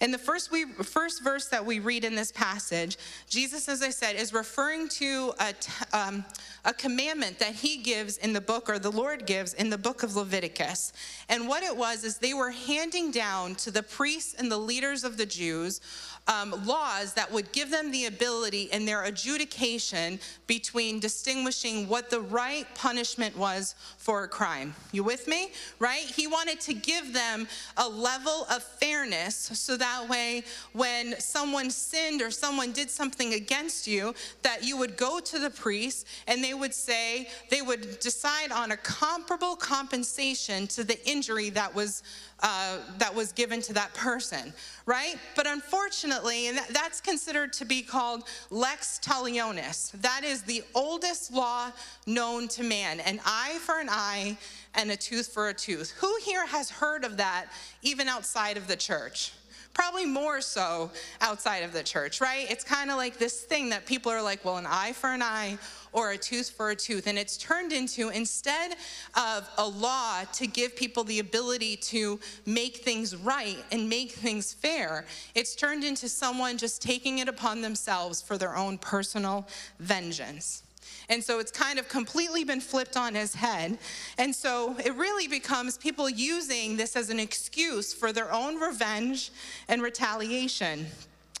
In 0.00 0.10
the 0.10 0.18
first, 0.18 0.50
we, 0.50 0.64
first 0.66 1.22
verse 1.22 1.48
that 1.48 1.64
we 1.64 1.78
read 1.78 2.04
in 2.04 2.14
this 2.14 2.32
passage, 2.32 2.98
Jesus, 3.28 3.68
as 3.68 3.82
I 3.82 3.90
said, 3.90 4.16
is 4.16 4.32
referring 4.32 4.88
to 4.90 5.32
a, 5.40 5.54
um, 5.96 6.24
a 6.64 6.74
commandment 6.74 7.38
that 7.38 7.54
he 7.54 7.78
gives 7.78 8.18
in 8.18 8.32
the 8.32 8.40
book, 8.40 8.68
or 8.68 8.78
the 8.78 8.90
Lord 8.90 9.26
gives 9.26 9.54
in 9.54 9.70
the 9.70 9.78
book 9.78 10.02
of 10.02 10.16
Leviticus. 10.16 10.92
And 11.28 11.48
what 11.48 11.62
it 11.62 11.76
was 11.76 12.04
is 12.04 12.18
they 12.18 12.34
were 12.34 12.50
handing 12.50 13.10
down 13.10 13.54
to 13.56 13.70
the 13.70 13.82
priests 13.82 14.34
and 14.34 14.50
the 14.50 14.58
leaders 14.58 15.04
of 15.04 15.16
the 15.16 15.26
Jews 15.26 15.80
um, 16.28 16.54
laws 16.66 17.14
that 17.14 17.30
would 17.30 17.52
give 17.52 17.70
them 17.70 17.92
the 17.92 18.06
ability 18.06 18.62
in 18.72 18.84
their 18.84 19.04
adjudication 19.04 20.18
between 20.48 20.98
distinguishing 20.98 21.88
what 21.88 22.10
the 22.10 22.20
right 22.20 22.66
punishment 22.74 23.36
was 23.36 23.76
for 23.96 24.24
a 24.24 24.28
crime. 24.28 24.74
You 24.90 25.04
with 25.04 25.28
me? 25.28 25.52
Right? 25.78 26.02
He 26.02 26.26
wanted 26.26 26.60
to 26.62 26.74
give 26.74 27.12
them 27.12 27.46
a 27.76 27.88
level 27.88 28.46
of 28.50 28.62
fairness 28.62 29.36
so 29.36 29.76
that 29.76 29.85
way 30.08 30.42
when 30.72 31.18
someone 31.20 31.70
sinned 31.70 32.22
or 32.22 32.30
someone 32.30 32.72
did 32.72 32.90
something 32.90 33.34
against 33.34 33.86
you, 33.86 34.14
that 34.42 34.64
you 34.64 34.76
would 34.76 34.96
go 34.96 35.20
to 35.20 35.38
the 35.38 35.50
priest 35.50 36.06
and 36.26 36.42
they 36.42 36.54
would 36.54 36.74
say, 36.74 37.28
they 37.50 37.62
would 37.62 37.98
decide 38.00 38.52
on 38.52 38.72
a 38.72 38.76
comparable 38.76 39.56
compensation 39.56 40.66
to 40.68 40.84
the 40.84 40.98
injury 41.08 41.50
that 41.50 41.74
was 41.74 42.02
uh, 42.40 42.78
that 42.98 43.14
was 43.14 43.32
given 43.32 43.62
to 43.62 43.72
that 43.72 43.92
person, 43.94 44.52
right? 44.84 45.16
But 45.34 45.46
unfortunately, 45.46 46.48
and 46.48 46.60
that's 46.70 47.00
considered 47.00 47.52
to 47.54 47.64
be 47.64 47.80
called 47.80 48.24
lex 48.50 49.00
talionis. 49.02 49.92
That 50.02 50.22
is 50.22 50.42
the 50.42 50.62
oldest 50.74 51.32
law 51.32 51.70
known 52.06 52.48
to 52.48 52.62
man 52.62 53.00
an 53.00 53.20
eye 53.24 53.58
for 53.62 53.80
an 53.80 53.88
eye 53.90 54.36
and 54.74 54.90
a 54.90 54.96
tooth 54.96 55.28
for 55.28 55.48
a 55.48 55.54
tooth. 55.54 55.92
Who 55.98 56.14
here 56.22 56.46
has 56.46 56.70
heard 56.70 57.04
of 57.04 57.16
that 57.16 57.46
even 57.82 58.08
outside 58.08 58.56
of 58.56 58.68
the 58.68 58.76
church? 58.76 59.32
Probably 59.76 60.06
more 60.06 60.40
so 60.40 60.90
outside 61.20 61.58
of 61.58 61.74
the 61.74 61.82
church, 61.82 62.22
right? 62.22 62.50
It's 62.50 62.64
kind 62.64 62.90
of 62.90 62.96
like 62.96 63.18
this 63.18 63.42
thing 63.42 63.68
that 63.68 63.84
people 63.84 64.10
are 64.10 64.22
like, 64.22 64.42
well, 64.42 64.56
an 64.56 64.64
eye 64.66 64.94
for 64.94 65.10
an 65.10 65.20
eye 65.20 65.58
or 65.92 66.12
a 66.12 66.16
tooth 66.16 66.48
for 66.48 66.70
a 66.70 66.74
tooth. 66.74 67.06
And 67.06 67.18
it's 67.18 67.36
turned 67.36 67.74
into, 67.74 68.08
instead 68.08 68.76
of 69.14 69.46
a 69.58 69.68
law 69.68 70.24
to 70.32 70.46
give 70.46 70.76
people 70.76 71.04
the 71.04 71.18
ability 71.18 71.76
to 71.76 72.18
make 72.46 72.78
things 72.78 73.14
right 73.14 73.62
and 73.70 73.86
make 73.86 74.12
things 74.12 74.54
fair, 74.54 75.04
it's 75.34 75.54
turned 75.54 75.84
into 75.84 76.08
someone 76.08 76.56
just 76.56 76.80
taking 76.80 77.18
it 77.18 77.28
upon 77.28 77.60
themselves 77.60 78.22
for 78.22 78.38
their 78.38 78.56
own 78.56 78.78
personal 78.78 79.46
vengeance. 79.78 80.62
And 81.08 81.22
so 81.22 81.38
it's 81.38 81.52
kind 81.52 81.78
of 81.78 81.88
completely 81.88 82.44
been 82.44 82.60
flipped 82.60 82.96
on 82.96 83.14
his 83.14 83.34
head. 83.34 83.78
And 84.18 84.34
so 84.34 84.76
it 84.84 84.94
really 84.94 85.28
becomes 85.28 85.78
people 85.78 86.08
using 86.08 86.76
this 86.76 86.96
as 86.96 87.10
an 87.10 87.20
excuse 87.20 87.92
for 87.92 88.12
their 88.12 88.32
own 88.32 88.60
revenge 88.60 89.30
and 89.68 89.82
retaliation. 89.82 90.86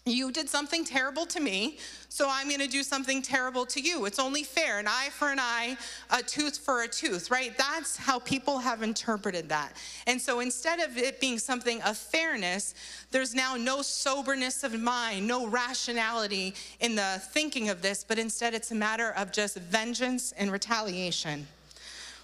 You 0.08 0.30
did 0.30 0.48
something 0.48 0.84
terrible 0.84 1.26
to 1.26 1.40
me, 1.40 1.78
so 2.08 2.28
I'm 2.30 2.46
going 2.46 2.60
to 2.60 2.68
do 2.68 2.84
something 2.84 3.22
terrible 3.22 3.66
to 3.66 3.80
you. 3.80 4.04
It's 4.04 4.20
only 4.20 4.44
fair 4.44 4.78
an 4.78 4.86
eye 4.86 5.08
for 5.10 5.32
an 5.32 5.40
eye, 5.40 5.76
a 6.10 6.22
tooth 6.22 6.58
for 6.58 6.82
a 6.82 6.88
tooth, 6.88 7.28
right? 7.28 7.58
That's 7.58 7.96
how 7.96 8.20
people 8.20 8.60
have 8.60 8.84
interpreted 8.84 9.48
that. 9.48 9.72
And 10.06 10.22
so 10.22 10.38
instead 10.38 10.78
of 10.78 10.96
it 10.96 11.20
being 11.20 11.40
something 11.40 11.82
of 11.82 11.98
fairness, 11.98 12.76
there's 13.10 13.34
now 13.34 13.56
no 13.56 13.82
soberness 13.82 14.62
of 14.62 14.80
mind, 14.80 15.26
no 15.26 15.48
rationality 15.48 16.54
in 16.78 16.94
the 16.94 17.20
thinking 17.32 17.68
of 17.68 17.82
this, 17.82 18.04
but 18.04 18.16
instead 18.16 18.54
it's 18.54 18.70
a 18.70 18.76
matter 18.76 19.10
of 19.16 19.32
just 19.32 19.56
vengeance 19.56 20.30
and 20.38 20.52
retaliation. 20.52 21.48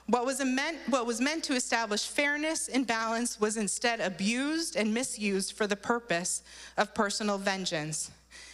What 0.06 0.26
was, 0.26 0.44
meant, 0.44 0.78
what 0.88 1.06
was 1.06 1.21
meant 1.21 1.44
to 1.44 1.54
establish 1.54 2.06
fairness 2.06 2.68
and 2.68 2.87
balance 2.87 3.40
was 3.40 3.56
instead 3.56 4.00
abused 4.00 4.76
and 4.76 4.92
misused 4.92 5.52
for 5.52 5.66
the 5.66 5.76
purpose 5.76 6.42
of 6.76 6.94
personal 6.94 7.38
vengeance. 7.38 8.11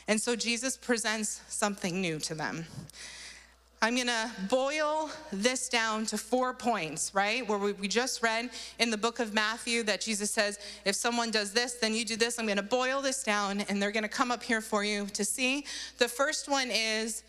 And 0.06 0.20
so 0.20 0.36
Jesus 0.36 0.76
presents 0.76 1.40
something 1.48 2.00
new 2.00 2.18
to 2.20 2.34
them. 2.34 2.66
I'm 3.80 3.96
gonna 3.96 4.32
boil 4.50 5.08
this 5.32 5.68
down 5.68 6.04
to 6.06 6.18
four 6.18 6.52
points, 6.52 7.14
right? 7.14 7.46
Where 7.46 7.58
we 7.58 7.86
just 7.86 8.24
read 8.24 8.50
in 8.80 8.90
the 8.90 8.96
book 8.96 9.20
of 9.20 9.32
Matthew 9.32 9.84
that 9.84 10.00
Jesus 10.00 10.32
says, 10.32 10.58
if 10.84 10.96
someone 10.96 11.30
does 11.30 11.52
this, 11.52 11.74
then 11.74 11.94
you 11.94 12.04
do 12.04 12.16
this. 12.16 12.40
I'm 12.40 12.46
gonna 12.46 12.60
boil 12.62 13.00
this 13.00 13.22
down 13.22 13.60
and 13.68 13.80
they're 13.80 13.92
gonna 13.92 14.08
come 14.08 14.32
up 14.32 14.42
here 14.42 14.60
for 14.60 14.82
you 14.82 15.06
to 15.06 15.24
see. 15.24 15.64
The 15.98 16.08
first 16.08 16.48
one 16.48 16.70
is 16.72 17.22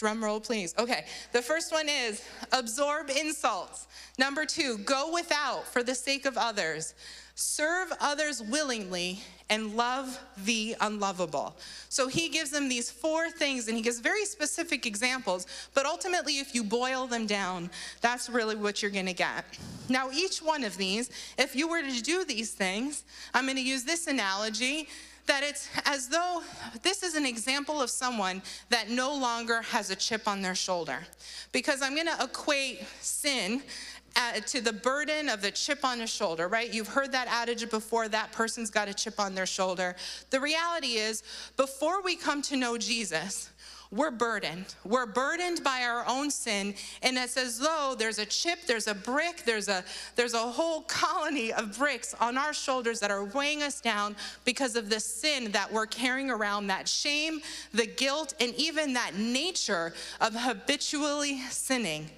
Drum 0.00 0.24
roll, 0.24 0.40
please. 0.40 0.74
Okay, 0.78 1.04
the 1.32 1.42
first 1.42 1.72
one 1.72 1.86
is 1.86 2.24
absorb 2.52 3.10
insults. 3.10 3.86
Number 4.18 4.46
two, 4.46 4.78
go 4.78 5.12
without 5.12 5.66
for 5.66 5.82
the 5.82 5.94
sake 5.94 6.24
of 6.24 6.38
others. 6.38 6.94
Serve 7.34 7.92
others 8.00 8.42
willingly 8.42 9.20
and 9.50 9.76
love 9.76 10.18
the 10.46 10.74
unlovable. 10.80 11.54
So 11.90 12.08
he 12.08 12.30
gives 12.30 12.48
them 12.48 12.70
these 12.70 12.90
four 12.90 13.30
things 13.30 13.68
and 13.68 13.76
he 13.76 13.82
gives 13.82 14.00
very 14.00 14.24
specific 14.24 14.86
examples, 14.86 15.46
but 15.74 15.84
ultimately, 15.84 16.38
if 16.38 16.54
you 16.54 16.64
boil 16.64 17.06
them 17.06 17.26
down, 17.26 17.68
that's 18.00 18.30
really 18.30 18.56
what 18.56 18.80
you're 18.80 18.90
gonna 18.90 19.12
get. 19.12 19.44
Now, 19.90 20.08
each 20.14 20.38
one 20.38 20.64
of 20.64 20.78
these, 20.78 21.10
if 21.36 21.54
you 21.54 21.68
were 21.68 21.82
to 21.82 22.02
do 22.02 22.24
these 22.24 22.52
things, 22.52 23.04
I'm 23.34 23.46
gonna 23.46 23.60
use 23.60 23.84
this 23.84 24.06
analogy 24.06 24.88
that 25.30 25.44
it's 25.44 25.68
as 25.84 26.08
though 26.08 26.42
this 26.82 27.04
is 27.04 27.14
an 27.14 27.24
example 27.24 27.80
of 27.80 27.88
someone 27.88 28.42
that 28.68 28.90
no 28.90 29.14
longer 29.14 29.62
has 29.62 29.88
a 29.88 29.94
chip 29.94 30.26
on 30.26 30.42
their 30.42 30.56
shoulder. 30.56 30.98
Because 31.52 31.82
I'm 31.82 31.94
going 31.94 32.08
to 32.08 32.24
equate 32.24 32.82
sin 33.00 33.62
uh, 34.16 34.40
to 34.48 34.60
the 34.60 34.72
burden 34.72 35.28
of 35.28 35.40
the 35.40 35.52
chip 35.52 35.84
on 35.84 36.00
the 36.00 36.06
shoulder, 36.08 36.48
right? 36.48 36.74
You've 36.74 36.88
heard 36.88 37.12
that 37.12 37.28
adage 37.28 37.70
before 37.70 38.08
that 38.08 38.32
person's 38.32 38.70
got 38.70 38.88
a 38.88 38.94
chip 38.94 39.20
on 39.20 39.36
their 39.36 39.46
shoulder. 39.46 39.94
The 40.30 40.40
reality 40.40 40.94
is, 40.96 41.22
before 41.56 42.02
we 42.02 42.16
come 42.16 42.42
to 42.42 42.56
know 42.56 42.76
Jesus, 42.76 43.50
we're 43.92 44.12
burdened. 44.12 44.74
We're 44.84 45.06
burdened 45.06 45.64
by 45.64 45.82
our 45.82 46.04
own 46.06 46.30
sin, 46.30 46.74
and 47.02 47.18
it's 47.18 47.36
as 47.36 47.58
though 47.58 47.96
there's 47.98 48.20
a 48.20 48.26
chip, 48.26 48.60
there's 48.68 48.86
a 48.86 48.94
brick, 48.94 49.42
there's 49.44 49.68
a 49.68 49.82
there's 50.14 50.34
a 50.34 50.38
whole 50.38 50.82
colony 50.88 51.52
of 51.52 51.76
bricks 51.76 52.14
on 52.20 52.38
our 52.38 52.52
shoulders 52.52 53.00
that 53.00 53.10
are 53.10 53.24
weighing 53.24 53.62
us 53.62 53.80
down 53.80 54.14
because 54.44 54.76
of 54.76 54.90
the 54.90 55.00
sin 55.00 55.50
that 55.50 55.72
we're 55.72 55.86
carrying 55.86 56.30
around, 56.30 56.68
that 56.68 56.86
shame, 56.86 57.40
the 57.74 57.86
guilt, 57.86 58.34
and 58.38 58.54
even 58.54 58.92
that 58.92 59.16
nature 59.16 59.92
of 60.20 60.34
habitually 60.34 61.40
sinning. 61.50 62.08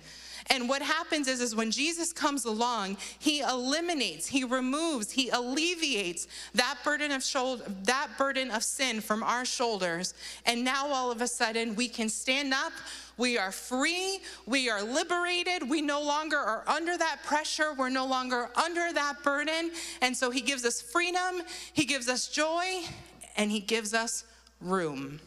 And 0.53 0.69
what 0.69 0.83
happens 0.83 1.29
is, 1.29 1.41
is 1.41 1.57
when 1.57 1.71
Jesus 1.71 2.13
comes 2.13 2.45
along, 2.45 2.99
he 3.19 3.41
eliminates, 3.41 4.27
he 4.27 4.45
removes, 4.45 5.11
he 5.11 5.31
alleviates 5.31 6.29
that 6.55 6.77
burden 6.85 7.11
of 7.11 7.23
shoulder, 7.23 7.65
that 7.85 8.11
burden 8.19 8.51
of 8.51 8.63
sin 8.63 9.01
from 9.01 9.23
our 9.23 9.47
shoulders. 9.47 10.13
And 10.45 10.63
now 10.63 10.89
all 10.89 11.11
of 11.11 11.23
a 11.23 11.27
sudden 11.27 11.75
we 11.75 11.89
can 11.89 12.11
stand 12.11 12.53
up. 12.53 12.73
We 13.17 13.39
are 13.39 13.51
free. 13.51 14.21
We 14.45 14.69
are 14.69 14.83
liberated. 14.83 15.71
We 15.71 15.81
no 15.81 16.03
longer 16.03 16.37
are 16.37 16.65
under 16.69 16.99
that 16.99 17.21
pressure. 17.25 17.73
We're 17.73 17.89
no 17.89 18.07
longer 18.07 18.51
under 18.55 18.93
that 18.93 19.23
burden. 19.23 19.71
And 20.03 20.15
so 20.15 20.31
he 20.31 20.43
gives 20.43 20.67
us 20.67 20.83
freedom, 20.83 21.43
he 21.73 21.87
gives 21.87 22.11
us 22.11 22.29
joy, 22.29 22.83
and 23.39 23.51
he 23.51 23.61
gives 23.61 23.95
us 23.95 24.25
room. 24.61 25.19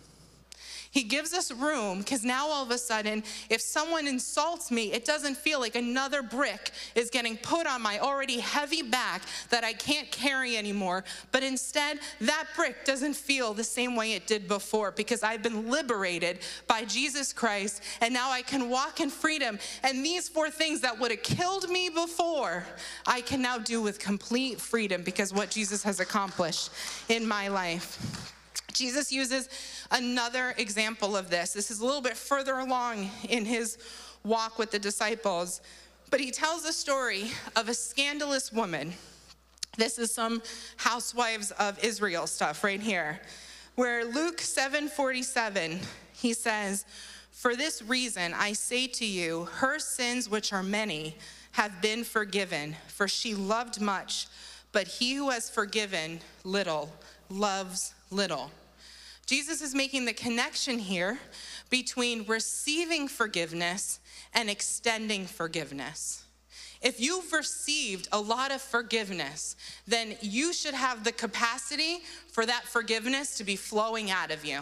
He 0.96 1.04
gives 1.04 1.34
us 1.34 1.52
room 1.52 1.98
because 1.98 2.24
now 2.24 2.48
all 2.48 2.64
of 2.64 2.72
a 2.72 2.78
sudden, 2.78 3.22
if 3.50 3.60
someone 3.60 4.08
insults 4.08 4.72
me, 4.72 4.94
it 4.94 5.04
doesn't 5.04 5.36
feel 5.36 5.60
like 5.60 5.76
another 5.76 6.24
brick 6.24 6.72
is 6.96 7.10
getting 7.10 7.36
put 7.36 7.68
on 7.68 7.82
my 7.82 8.00
already 8.00 8.40
heavy 8.40 8.82
back 8.82 9.24
that 9.50 9.66
I 9.66 9.74
can't 9.74 10.10
carry 10.10 10.56
anymore. 10.56 11.04
But 11.34 11.44
instead, 11.44 12.00
that 12.22 12.48
brick 12.56 12.86
doesn't 12.86 13.18
feel 13.18 13.54
the 13.54 13.62
same 13.62 13.98
way 13.98 14.14
it 14.14 14.26
did 14.26 14.48
before 14.48 14.92
because 14.92 15.22
I've 15.22 15.44
been 15.44 15.70
liberated 15.70 16.40
by 16.66 16.86
Jesus 16.86 17.34
Christ 17.34 17.84
and 18.00 18.14
now 18.14 18.32
I 18.32 18.42
can 18.42 18.70
walk 18.70 19.02
in 19.02 19.10
freedom. 19.10 19.60
And 19.84 20.04
these 20.06 20.30
four 20.30 20.50
things 20.50 20.80
that 20.80 20.98
would 20.98 21.12
have 21.12 21.24
killed 21.24 21.70
me 21.70 21.90
before, 21.90 22.66
I 23.06 23.20
can 23.20 23.42
now 23.42 23.58
do 23.58 23.82
with 23.82 24.00
complete 24.00 24.62
freedom 24.62 25.04
because 25.04 25.34
what 25.34 25.50
Jesus 25.50 25.84
has 25.84 26.00
accomplished 26.00 26.70
in 27.10 27.28
my 27.28 27.50
life. 27.50 28.32
Jesus 28.76 29.12
uses 29.12 29.50
another 29.90 30.54
example 30.58 31.16
of 31.16 31.30
this. 31.30 31.54
This 31.54 31.72
is 31.72 31.80
a 31.80 31.86
little 31.86 32.02
bit 32.02 32.18
further 32.18 32.60
along 32.60 33.10
in 33.30 33.46
his 33.46 33.78
walk 34.24 34.60
with 34.60 34.72
the 34.72 34.80
disciples, 34.80 35.62
but 36.12 36.20
he 36.20 36.30
tells 36.30 36.64
the 36.64 36.74
story 36.74 37.32
of 37.56 37.70
a 37.70 37.74
scandalous 37.74 38.52
woman. 38.52 38.94
This 39.78 39.98
is 39.98 40.14
some 40.14 40.42
housewives 40.78 41.52
of 41.52 41.84
Israel 41.84 42.28
stuff 42.28 42.64
right 42.64 42.82
here, 42.82 43.22
where 43.76 44.06
Luke 44.06 44.40
7:47 44.42 45.80
he 46.14 46.34
says, 46.34 46.86
"For 47.32 47.56
this 47.56 47.82
reason 47.82 48.34
I 48.34 48.54
say 48.54 48.88
to 48.88 49.06
you, 49.06 49.46
her 49.46 49.80
sins 49.80 50.30
which 50.30 50.54
are 50.54 50.64
many 50.64 51.18
have 51.54 51.82
been 51.82 52.04
forgiven, 52.04 52.76
for 52.88 53.08
she 53.08 53.34
loved 53.36 53.80
much, 53.80 54.28
but 54.72 54.88
he 54.88 55.16
who 55.16 55.30
has 55.30 55.50
forgiven 55.50 56.22
little 56.44 56.94
loves 57.30 57.94
little." 58.10 58.52
Jesus 59.26 59.62
is 59.62 59.74
making 59.74 60.06
the 60.06 60.14
connection 60.14 60.78
here 60.78 61.18
between 61.70 62.26
receiving 62.28 63.08
forgiveness 63.08 64.00
and 64.34 64.50
extending 64.50 65.26
forgiveness. 65.26 66.24
If 66.82 67.00
you've 67.00 67.34
received 67.34 68.08
a 68.12 68.20
lot 68.20 68.52
of 68.52 68.62
forgiveness, 68.62 69.56
then 69.88 70.16
you 70.22 70.54
should 70.54 70.76
have 70.76 71.04
the 71.04 71.12
capacity 71.12 72.04
for 72.32 72.46
that 72.46 72.66
forgiveness 72.66 73.38
to 73.38 73.44
be 73.44 73.56
flowing 73.56 74.12
out 74.12 74.30
of 74.30 74.46
you. 74.46 74.62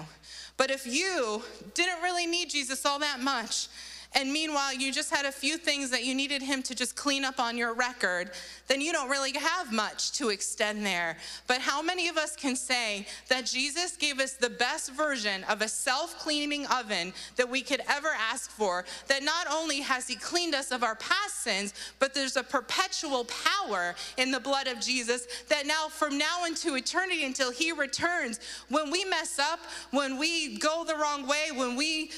But 0.56 0.72
if 0.72 0.88
you 0.88 1.42
didn't 1.74 2.02
really 2.02 2.26
need 2.26 2.50
Jesus 2.50 2.86
all 2.86 3.00
that 3.00 3.20
much, 3.20 3.68
and 4.16 4.32
meanwhile 4.32 4.74
you 4.74 4.92
just 4.92 5.10
had 5.10 5.26
a 5.26 5.32
few 5.32 5.58
things 5.58 5.90
that 5.90 6.04
you 6.04 6.14
needed 6.14 6.42
him 6.42 6.62
to 6.64 6.76
just 6.76 6.96
clean 6.96 7.26
up 7.26 7.40
on 7.40 7.58
your 7.58 7.74
record, 7.74 8.32
then 8.68 8.82
you 8.82 8.92
don't 8.92 9.10
really 9.10 9.34
have 9.34 9.72
much 9.72 10.12
to 10.14 10.30
extend 10.30 10.86
there. 10.86 11.18
But 11.48 11.62
how 11.62 11.82
many 11.82 12.08
of 12.08 12.18
us 12.18 12.36
can 12.36 12.56
say 12.56 13.08
that 13.30 13.46
Jesus 13.46 13.98
gave 13.98 14.20
us 14.20 14.34
the 14.34 14.50
best 14.50 14.92
version 14.94 15.44
of 15.46 15.62
a 15.62 15.68
self 15.68 16.20
cleaning 16.20 16.66
oven 16.68 17.14
that 17.36 17.50
we 17.50 17.62
could 17.62 17.82
ever 17.90 18.10
ask 18.32 18.50
for? 18.52 18.86
That 19.08 19.24
not 19.24 19.48
only 19.52 19.82
has 19.82 20.08
he 20.08 20.16
cleaned 20.16 20.56
us 20.56 20.72
of 20.72 20.84
our 20.84 20.96
past 20.96 21.44
sins, 21.44 21.74
but 22.00 22.14
there's 22.14 22.38
a 22.38 22.44
perpetual 22.44 23.26
power 23.26 23.96
in 24.18 24.32
the 24.32 24.40
blood 24.40 24.68
of 24.68 24.80
Jesus 24.80 25.28
that 25.50 25.66
now, 25.66 25.88
from 25.90 26.18
now 26.18 26.46
into 26.46 26.76
eternity 26.76 27.26
until 27.26 27.52
he 27.52 27.72
returns, 27.72 28.40
when 28.70 28.92
we 28.92 29.04
mess 29.06 29.40
up, 29.40 29.60
when 29.92 30.18
we 30.18 30.58
go 30.58 30.84
the 30.86 30.96
wrong 30.96 31.28
way, 31.28 31.50
when 31.54 31.76
we 31.76 32.12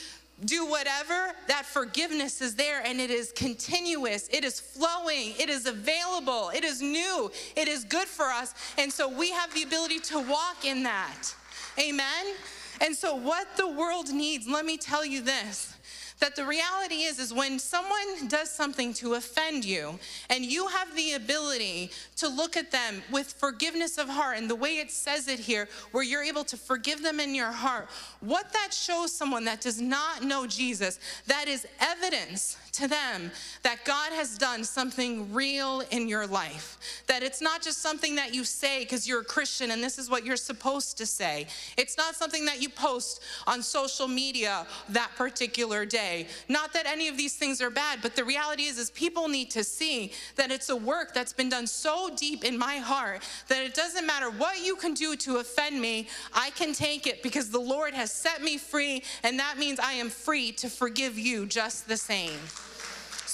do 0.43 0.65
whatever, 0.65 1.31
that 1.47 1.65
forgiveness 1.65 2.41
is 2.41 2.55
there 2.55 2.81
and 2.85 2.99
it 2.99 3.09
is 3.09 3.31
continuous, 3.31 4.27
it 4.31 4.43
is 4.43 4.59
flowing, 4.59 5.33
it 5.39 5.49
is 5.49 5.65
available, 5.65 6.51
it 6.53 6.63
is 6.63 6.81
new, 6.81 7.31
it 7.55 7.67
is 7.67 7.85
good 7.85 8.07
for 8.07 8.25
us. 8.25 8.53
And 8.77 8.91
so 8.91 9.07
we 9.07 9.31
have 9.31 9.53
the 9.53 9.63
ability 9.63 9.99
to 9.99 10.19
walk 10.19 10.65
in 10.65 10.83
that. 10.83 11.33
Amen? 11.79 12.35
And 12.81 12.95
so, 12.95 13.15
what 13.15 13.47
the 13.55 13.67
world 13.67 14.09
needs, 14.09 14.47
let 14.47 14.65
me 14.65 14.77
tell 14.77 15.05
you 15.05 15.21
this 15.21 15.74
that 16.19 16.35
the 16.35 16.45
reality 16.45 17.03
is 17.03 17.19
is 17.19 17.33
when 17.33 17.59
someone 17.59 18.27
does 18.27 18.49
something 18.49 18.93
to 18.93 19.15
offend 19.15 19.65
you 19.65 19.97
and 20.29 20.45
you 20.45 20.67
have 20.67 20.95
the 20.95 21.13
ability 21.13 21.91
to 22.15 22.27
look 22.27 22.55
at 22.57 22.71
them 22.71 23.01
with 23.11 23.33
forgiveness 23.33 23.97
of 23.97 24.07
heart 24.07 24.37
and 24.37 24.49
the 24.49 24.55
way 24.55 24.77
it 24.77 24.91
says 24.91 25.27
it 25.27 25.39
here 25.39 25.67
where 25.91 26.03
you're 26.03 26.23
able 26.23 26.43
to 26.43 26.57
forgive 26.57 27.01
them 27.01 27.19
in 27.19 27.35
your 27.35 27.51
heart 27.51 27.89
what 28.21 28.51
that 28.53 28.73
shows 28.73 29.11
someone 29.11 29.45
that 29.45 29.61
does 29.61 29.81
not 29.81 30.23
know 30.23 30.47
Jesus 30.47 30.99
that 31.27 31.47
is 31.47 31.67
evidence 31.79 32.57
to 32.75 32.87
them 32.87 33.31
that 33.63 33.85
God 33.85 34.11
has 34.13 34.37
done 34.37 34.63
something 34.63 35.33
real 35.33 35.81
in 35.91 36.07
your 36.07 36.27
life. 36.27 36.77
That 37.07 37.23
it's 37.23 37.41
not 37.41 37.61
just 37.61 37.81
something 37.81 38.15
that 38.15 38.33
you 38.33 38.43
say 38.43 38.79
because 38.79 39.07
you're 39.07 39.21
a 39.21 39.25
Christian 39.25 39.71
and 39.71 39.83
this 39.83 39.97
is 39.97 40.09
what 40.09 40.25
you're 40.25 40.35
supposed 40.35 40.97
to 40.97 41.05
say. 41.05 41.47
It's 41.77 41.97
not 41.97 42.15
something 42.15 42.45
that 42.45 42.61
you 42.61 42.69
post 42.69 43.21
on 43.47 43.61
social 43.61 44.07
media 44.07 44.65
that 44.89 45.11
particular 45.15 45.85
day. 45.85 46.27
Not 46.49 46.73
that 46.73 46.85
any 46.85 47.07
of 47.07 47.17
these 47.17 47.35
things 47.35 47.61
are 47.61 47.69
bad, 47.69 47.99
but 48.01 48.15
the 48.15 48.23
reality 48.23 48.63
is 48.63 48.77
is 48.77 48.91
people 48.91 49.27
need 49.27 49.49
to 49.51 49.63
see 49.63 50.11
that 50.35 50.51
it's 50.51 50.69
a 50.69 50.75
work 50.75 51.13
that's 51.13 51.33
been 51.33 51.49
done 51.49 51.67
so 51.67 52.09
deep 52.15 52.43
in 52.43 52.57
my 52.57 52.77
heart 52.77 53.21
that 53.47 53.63
it 53.63 53.73
doesn't 53.73 54.05
matter 54.05 54.29
what 54.29 54.63
you 54.63 54.75
can 54.75 54.93
do 54.93 55.15
to 55.15 55.37
offend 55.37 55.79
me, 55.79 56.07
I 56.33 56.49
can 56.51 56.73
take 56.73 57.07
it 57.07 57.23
because 57.23 57.49
the 57.49 57.59
Lord 57.59 57.93
has 57.93 58.11
set 58.11 58.41
me 58.41 58.57
free 58.57 59.03
and 59.23 59.39
that 59.39 59.57
means 59.57 59.79
I 59.79 59.93
am 59.93 60.09
free 60.09 60.51
to 60.53 60.69
forgive 60.69 61.17
you 61.17 61.45
just 61.45 61.87
the 61.87 61.97
same. 61.97 62.39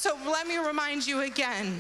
So 0.02 0.18
let 0.26 0.48
me 0.48 0.58
remind 0.58 1.06
you 1.06 1.22
again 1.22 1.78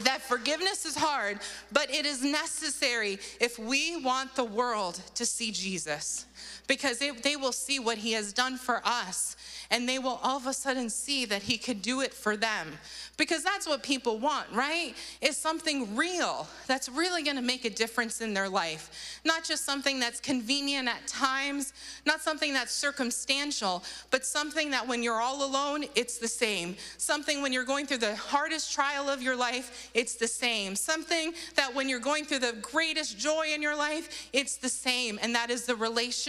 that 0.00 0.20
forgiveness 0.20 0.84
is 0.84 0.94
hard, 0.94 1.38
but 1.72 1.90
it 1.90 2.04
is 2.04 2.22
necessary 2.22 3.18
if 3.40 3.58
we 3.58 3.96
want 3.96 4.34
the 4.34 4.44
world 4.44 5.00
to 5.14 5.24
see 5.24 5.50
Jesus 5.52 6.26
because 6.66 6.98
they, 6.98 7.10
they 7.10 7.36
will 7.36 7.52
see 7.52 7.78
what 7.78 7.98
he 7.98 8.12
has 8.12 8.32
done 8.32 8.56
for 8.56 8.80
us 8.84 9.36
and 9.70 9.88
they 9.88 9.98
will 9.98 10.20
all 10.22 10.36
of 10.36 10.46
a 10.46 10.52
sudden 10.52 10.90
see 10.90 11.24
that 11.24 11.42
he 11.42 11.58
could 11.58 11.82
do 11.82 12.00
it 12.00 12.14
for 12.14 12.36
them 12.36 12.68
because 13.16 13.42
that's 13.42 13.66
what 13.66 13.82
people 13.82 14.18
want, 14.18 14.46
right? 14.52 14.94
Is 15.22 15.36
something 15.36 15.96
real 15.96 16.46
that's 16.66 16.88
really 16.88 17.22
going 17.22 17.36
to 17.36 17.42
make 17.42 17.64
a 17.64 17.70
difference 17.70 18.20
in 18.20 18.34
their 18.34 18.48
life. 18.48 19.20
Not 19.24 19.44
just 19.44 19.64
something 19.64 19.98
that's 19.98 20.20
convenient 20.20 20.88
at 20.88 21.06
times, 21.06 21.72
not 22.04 22.20
something 22.20 22.52
that's 22.52 22.72
circumstantial, 22.72 23.82
but 24.10 24.26
something 24.26 24.70
that 24.70 24.86
when 24.86 25.02
you're 25.02 25.20
all 25.20 25.44
alone, 25.44 25.86
it's 25.94 26.18
the 26.18 26.28
same. 26.28 26.76
Something 26.98 27.40
when 27.40 27.52
you're 27.52 27.64
going 27.64 27.86
through 27.86 27.98
the 27.98 28.16
hardest 28.16 28.72
trial 28.72 29.08
of 29.08 29.22
your 29.22 29.36
life, 29.36 29.90
it's 29.94 30.16
the 30.16 30.28
same. 30.28 30.76
Something 30.76 31.32
that 31.54 31.74
when 31.74 31.88
you're 31.88 32.00
going 32.00 32.24
through 32.24 32.40
the 32.40 32.56
greatest 32.60 33.18
joy 33.18 33.46
in 33.54 33.62
your 33.62 33.76
life, 33.76 34.28
it's 34.32 34.56
the 34.56 34.68
same. 34.68 35.18
And 35.22 35.34
that 35.34 35.50
is 35.50 35.64
the 35.64 35.76
relationship 35.76 36.25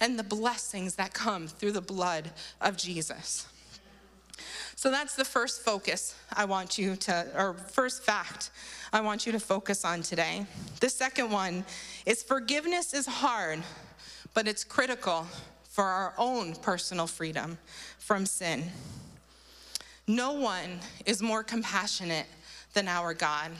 and 0.00 0.18
the 0.18 0.22
blessings 0.22 0.94
that 0.96 1.12
come 1.12 1.48
through 1.48 1.72
the 1.72 1.80
blood 1.80 2.30
of 2.60 2.76
Jesus. 2.76 3.46
So 4.76 4.90
that's 4.90 5.16
the 5.16 5.24
first 5.24 5.62
focus 5.62 6.14
I 6.32 6.44
want 6.44 6.78
you 6.78 6.94
to, 6.96 7.26
or 7.36 7.54
first 7.54 8.04
fact 8.04 8.50
I 8.92 9.00
want 9.00 9.26
you 9.26 9.32
to 9.32 9.40
focus 9.40 9.84
on 9.84 10.02
today. 10.02 10.46
The 10.80 10.88
second 10.88 11.32
one 11.32 11.64
is 12.06 12.22
forgiveness 12.22 12.94
is 12.94 13.06
hard, 13.06 13.60
but 14.34 14.46
it's 14.46 14.62
critical 14.62 15.26
for 15.68 15.84
our 15.84 16.14
own 16.16 16.54
personal 16.54 17.06
freedom 17.06 17.58
from 17.98 18.24
sin. 18.24 18.64
No 20.06 20.32
one 20.32 20.80
is 21.06 21.20
more 21.20 21.42
compassionate 21.42 22.26
than 22.72 22.88
our 22.88 23.14
God. 23.14 23.50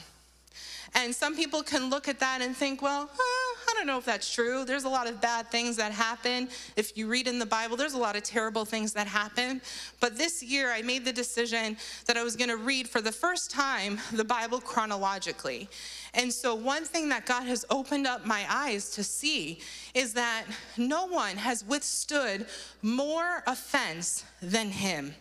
And 0.94 1.14
some 1.14 1.36
people 1.36 1.62
can 1.62 1.90
look 1.90 2.08
at 2.08 2.20
that 2.20 2.40
and 2.40 2.56
think, 2.56 2.80
well, 2.80 3.10
I 3.18 3.37
don't 3.78 3.86
know 3.86 3.98
if 3.98 4.04
that's 4.04 4.32
true. 4.32 4.64
There's 4.64 4.84
a 4.84 4.88
lot 4.88 5.06
of 5.06 5.20
bad 5.20 5.50
things 5.50 5.76
that 5.76 5.92
happen. 5.92 6.48
If 6.76 6.96
you 6.98 7.06
read 7.06 7.28
in 7.28 7.38
the 7.38 7.46
Bible, 7.46 7.76
there's 7.76 7.94
a 7.94 7.98
lot 7.98 8.16
of 8.16 8.24
terrible 8.24 8.64
things 8.64 8.92
that 8.94 9.06
happen. 9.06 9.60
But 10.00 10.18
this 10.18 10.42
year, 10.42 10.72
I 10.72 10.82
made 10.82 11.04
the 11.04 11.12
decision 11.12 11.76
that 12.06 12.16
I 12.16 12.24
was 12.24 12.34
going 12.34 12.50
to 12.50 12.56
read 12.56 12.88
for 12.88 13.00
the 13.00 13.12
first 13.12 13.50
time 13.50 14.00
the 14.12 14.24
Bible 14.24 14.60
chronologically. 14.60 15.68
And 16.14 16.32
so, 16.32 16.54
one 16.54 16.84
thing 16.84 17.08
that 17.10 17.24
God 17.24 17.44
has 17.44 17.64
opened 17.70 18.06
up 18.06 18.26
my 18.26 18.44
eyes 18.48 18.90
to 18.90 19.04
see 19.04 19.60
is 19.94 20.12
that 20.14 20.44
no 20.76 21.06
one 21.06 21.36
has 21.36 21.64
withstood 21.64 22.46
more 22.82 23.44
offense 23.46 24.24
than 24.42 24.70
him. 24.70 25.14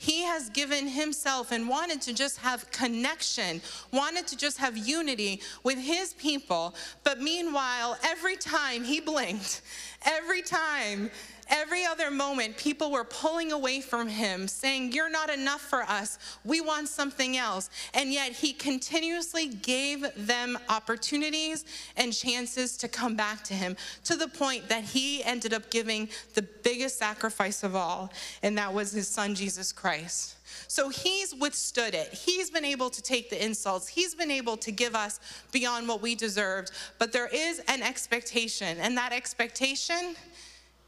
He 0.00 0.22
has 0.22 0.48
given 0.48 0.88
himself 0.88 1.52
and 1.52 1.68
wanted 1.68 2.00
to 2.02 2.14
just 2.14 2.38
have 2.38 2.70
connection, 2.70 3.60
wanted 3.92 4.26
to 4.28 4.36
just 4.36 4.56
have 4.56 4.74
unity 4.74 5.42
with 5.62 5.76
his 5.76 6.14
people. 6.14 6.74
But 7.04 7.20
meanwhile, 7.20 7.98
every 8.02 8.36
time 8.36 8.82
he 8.82 9.00
blinked, 9.00 9.60
every 10.06 10.40
time 10.40 11.10
Every 11.50 11.84
other 11.84 12.12
moment, 12.12 12.56
people 12.56 12.92
were 12.92 13.02
pulling 13.02 13.50
away 13.50 13.80
from 13.80 14.06
him, 14.06 14.46
saying, 14.46 14.92
You're 14.92 15.10
not 15.10 15.30
enough 15.30 15.60
for 15.60 15.82
us. 15.82 16.18
We 16.44 16.60
want 16.60 16.88
something 16.88 17.36
else. 17.36 17.70
And 17.92 18.12
yet, 18.12 18.32
he 18.32 18.52
continuously 18.52 19.48
gave 19.48 20.06
them 20.16 20.56
opportunities 20.68 21.64
and 21.96 22.12
chances 22.12 22.76
to 22.78 22.88
come 22.88 23.16
back 23.16 23.42
to 23.44 23.54
him 23.54 23.76
to 24.04 24.16
the 24.16 24.28
point 24.28 24.68
that 24.68 24.84
he 24.84 25.24
ended 25.24 25.52
up 25.52 25.70
giving 25.70 26.08
the 26.34 26.42
biggest 26.42 26.98
sacrifice 26.98 27.64
of 27.64 27.74
all, 27.74 28.12
and 28.42 28.56
that 28.56 28.72
was 28.72 28.92
his 28.92 29.08
son, 29.08 29.34
Jesus 29.34 29.72
Christ. 29.72 30.36
So 30.68 30.88
he's 30.88 31.34
withstood 31.34 31.94
it. 31.94 32.12
He's 32.12 32.50
been 32.50 32.64
able 32.64 32.90
to 32.90 33.02
take 33.02 33.28
the 33.28 33.44
insults. 33.44 33.88
He's 33.88 34.14
been 34.14 34.30
able 34.30 34.56
to 34.58 34.70
give 34.70 34.94
us 34.94 35.18
beyond 35.52 35.88
what 35.88 36.00
we 36.00 36.14
deserved. 36.14 36.70
But 36.98 37.12
there 37.12 37.28
is 37.28 37.60
an 37.66 37.82
expectation, 37.82 38.78
and 38.78 38.96
that 38.96 39.12
expectation 39.12 40.14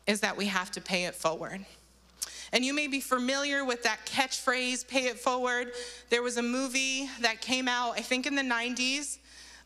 is 0.07 0.21
that 0.21 0.37
we 0.37 0.47
have 0.47 0.71
to 0.73 0.81
pay 0.81 1.05
it 1.05 1.15
forward. 1.15 1.65
And 2.53 2.65
you 2.65 2.75
may 2.75 2.87
be 2.87 3.01
familiar 3.01 3.65
with 3.65 3.83
that 3.85 4.05
catchphrase, 4.05 4.87
pay 4.87 5.07
it 5.07 5.19
forward. 5.19 5.73
There 6.11 6.23
was 6.23 6.37
a 6.37 6.43
movie 6.43 7.09
that 7.21 7.41
came 7.41 7.67
out, 7.67 7.95
I 7.97 8.03
think 8.03 8.27
in 8.27 8.35
the 8.35 8.43
90s, 8.43 9.19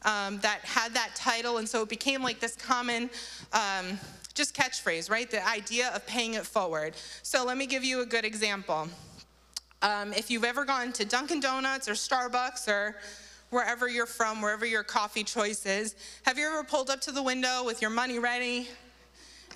um, 0.02 0.38
that 0.38 0.60
had 0.60 0.94
that 0.94 1.10
title. 1.16 1.58
And 1.58 1.68
so 1.68 1.82
it 1.82 1.88
became 1.88 2.22
like 2.22 2.38
this 2.38 2.54
common 2.54 3.10
um, 3.52 3.98
just 4.34 4.54
catchphrase, 4.54 5.10
right? 5.10 5.28
The 5.28 5.46
idea 5.48 5.90
of 5.94 6.06
paying 6.06 6.34
it 6.34 6.46
forward. 6.46 6.94
So 7.22 7.44
let 7.44 7.56
me 7.56 7.66
give 7.66 7.82
you 7.82 8.02
a 8.02 8.06
good 8.06 8.24
example. 8.24 8.88
Um, 9.82 10.12
if 10.12 10.30
you've 10.30 10.44
ever 10.44 10.64
gone 10.64 10.92
to 10.92 11.04
Dunkin' 11.04 11.40
Donuts 11.40 11.88
or 11.88 11.92
Starbucks 11.92 12.68
or 12.68 12.96
wherever 13.50 13.88
you're 13.88 14.06
from, 14.06 14.42
wherever 14.42 14.64
your 14.64 14.84
coffee 14.84 15.24
choice 15.24 15.66
is, 15.66 15.96
have 16.24 16.38
you 16.38 16.46
ever 16.46 16.62
pulled 16.62 16.90
up 16.90 17.00
to 17.02 17.12
the 17.12 17.22
window 17.22 17.64
with 17.64 17.82
your 17.82 17.90
money 17.90 18.18
ready? 18.18 18.68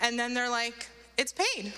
And 0.01 0.19
then 0.19 0.35
they're 0.35 0.51
like, 0.51 0.87
it's 1.17 1.33
paid. 1.33 1.73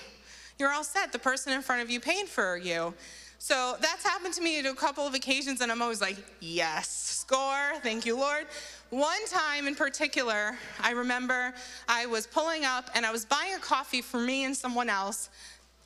You're 0.58 0.72
all 0.72 0.84
set. 0.84 1.12
The 1.12 1.18
person 1.18 1.52
in 1.52 1.62
front 1.62 1.82
of 1.82 1.90
you 1.90 2.00
paid 2.00 2.28
for 2.28 2.56
you. 2.56 2.94
So 3.38 3.74
that's 3.80 4.04
happened 4.04 4.34
to 4.34 4.40
me 4.40 4.60
on 4.60 4.66
a 4.66 4.74
couple 4.74 5.04
of 5.04 5.14
occasions, 5.14 5.60
and 5.60 5.72
I'm 5.72 5.82
always 5.82 6.00
like, 6.00 6.16
yes, 6.38 6.88
score, 6.88 7.72
thank 7.82 8.06
you, 8.06 8.16
Lord. 8.16 8.46
One 8.90 9.26
time 9.26 9.66
in 9.66 9.74
particular, 9.74 10.56
I 10.80 10.92
remember 10.92 11.52
I 11.88 12.06
was 12.06 12.26
pulling 12.26 12.64
up 12.64 12.88
and 12.94 13.04
I 13.04 13.10
was 13.10 13.24
buying 13.24 13.54
a 13.54 13.58
coffee 13.58 14.02
for 14.02 14.20
me 14.20 14.44
and 14.44 14.56
someone 14.56 14.88
else 14.88 15.28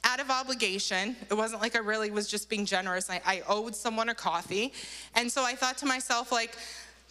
out 0.05 0.20
of 0.20 0.31
obligation. 0.31 1.16
It 1.31 1.35
wasn't 1.35 1.62
like 1.62 1.77
I 1.77 1.79
really 1.79 2.11
was 2.11 2.29
just 2.29 2.51
being 2.51 2.66
generous. 2.66 3.09
I, 3.09 3.22
I 3.25 3.42
owed 3.49 3.75
someone 3.75 4.09
a 4.11 4.14
coffee. 4.14 4.72
And 5.14 5.33
so 5.33 5.42
I 5.42 5.55
thought 5.55 5.79
to 5.79 5.87
myself, 5.87 6.31
like, 6.31 6.57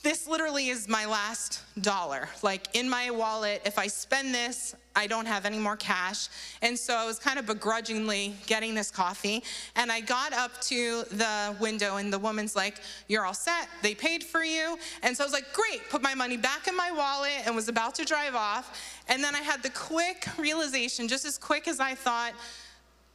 this 0.03 0.27
literally 0.27 0.67
is 0.67 0.87
my 0.87 1.05
last 1.05 1.63
dollar. 1.81 2.29
Like 2.43 2.67
in 2.75 2.87
my 2.87 3.09
wallet, 3.09 3.63
if 3.65 3.79
I 3.79 3.87
spend 3.87 4.35
this, 4.35 4.75
I 4.95 5.07
don't 5.07 5.25
have 5.25 5.45
any 5.45 5.59
more 5.59 5.75
cash. 5.75 6.27
And 6.61 6.77
so 6.77 6.95
I 6.95 7.05
was 7.05 7.19
kind 7.19 7.37
of 7.37 7.45
begrudgingly 7.45 8.35
getting 8.47 8.73
this 8.73 8.91
coffee. 8.91 9.43
And 9.75 9.91
I 9.91 10.01
got 10.01 10.33
up 10.33 10.61
to 10.61 11.03
the 11.11 11.55
window, 11.59 11.97
and 11.97 12.11
the 12.11 12.19
woman's 12.19 12.55
like, 12.55 12.75
You're 13.07 13.25
all 13.25 13.33
set. 13.33 13.67
They 13.81 13.95
paid 13.95 14.23
for 14.23 14.43
you. 14.43 14.77
And 15.03 15.15
so 15.15 15.23
I 15.23 15.25
was 15.25 15.33
like, 15.33 15.51
Great. 15.53 15.89
Put 15.89 16.01
my 16.01 16.15
money 16.15 16.37
back 16.37 16.67
in 16.67 16.75
my 16.75 16.91
wallet 16.91 17.43
and 17.45 17.55
was 17.55 17.67
about 17.67 17.95
to 17.95 18.05
drive 18.05 18.35
off. 18.35 18.79
And 19.07 19.23
then 19.23 19.35
I 19.35 19.41
had 19.41 19.61
the 19.63 19.69
quick 19.71 20.27
realization, 20.37 21.07
just 21.07 21.25
as 21.25 21.37
quick 21.37 21.67
as 21.67 21.79
I 21.79 21.95
thought, 21.95 22.33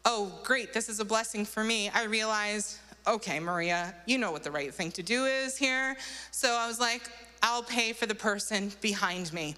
Oh, 0.05 0.33
great, 0.45 0.73
this 0.73 0.89
is 0.89 1.01
a 1.01 1.05
blessing 1.05 1.45
for 1.45 1.63
me. 1.63 1.91
I 1.91 2.05
realized 2.05 2.79
okay, 3.07 3.41
Maria, 3.41 3.95
you 4.07 4.19
know 4.19 4.31
what 4.31 4.43
the 4.43 4.51
right 4.51 4.73
thing 4.73 4.91
to 4.93 5.03
do 5.03 5.25
is 5.25 5.57
here. 5.57 5.97
So 6.31 6.53
I 6.53 6.67
was 6.67 6.79
like, 6.79 7.11
I'll 7.43 7.63
pay 7.63 7.93
for 7.93 8.07
the 8.07 8.15
person 8.15 8.73
behind 8.81 9.33
me. 9.33 9.57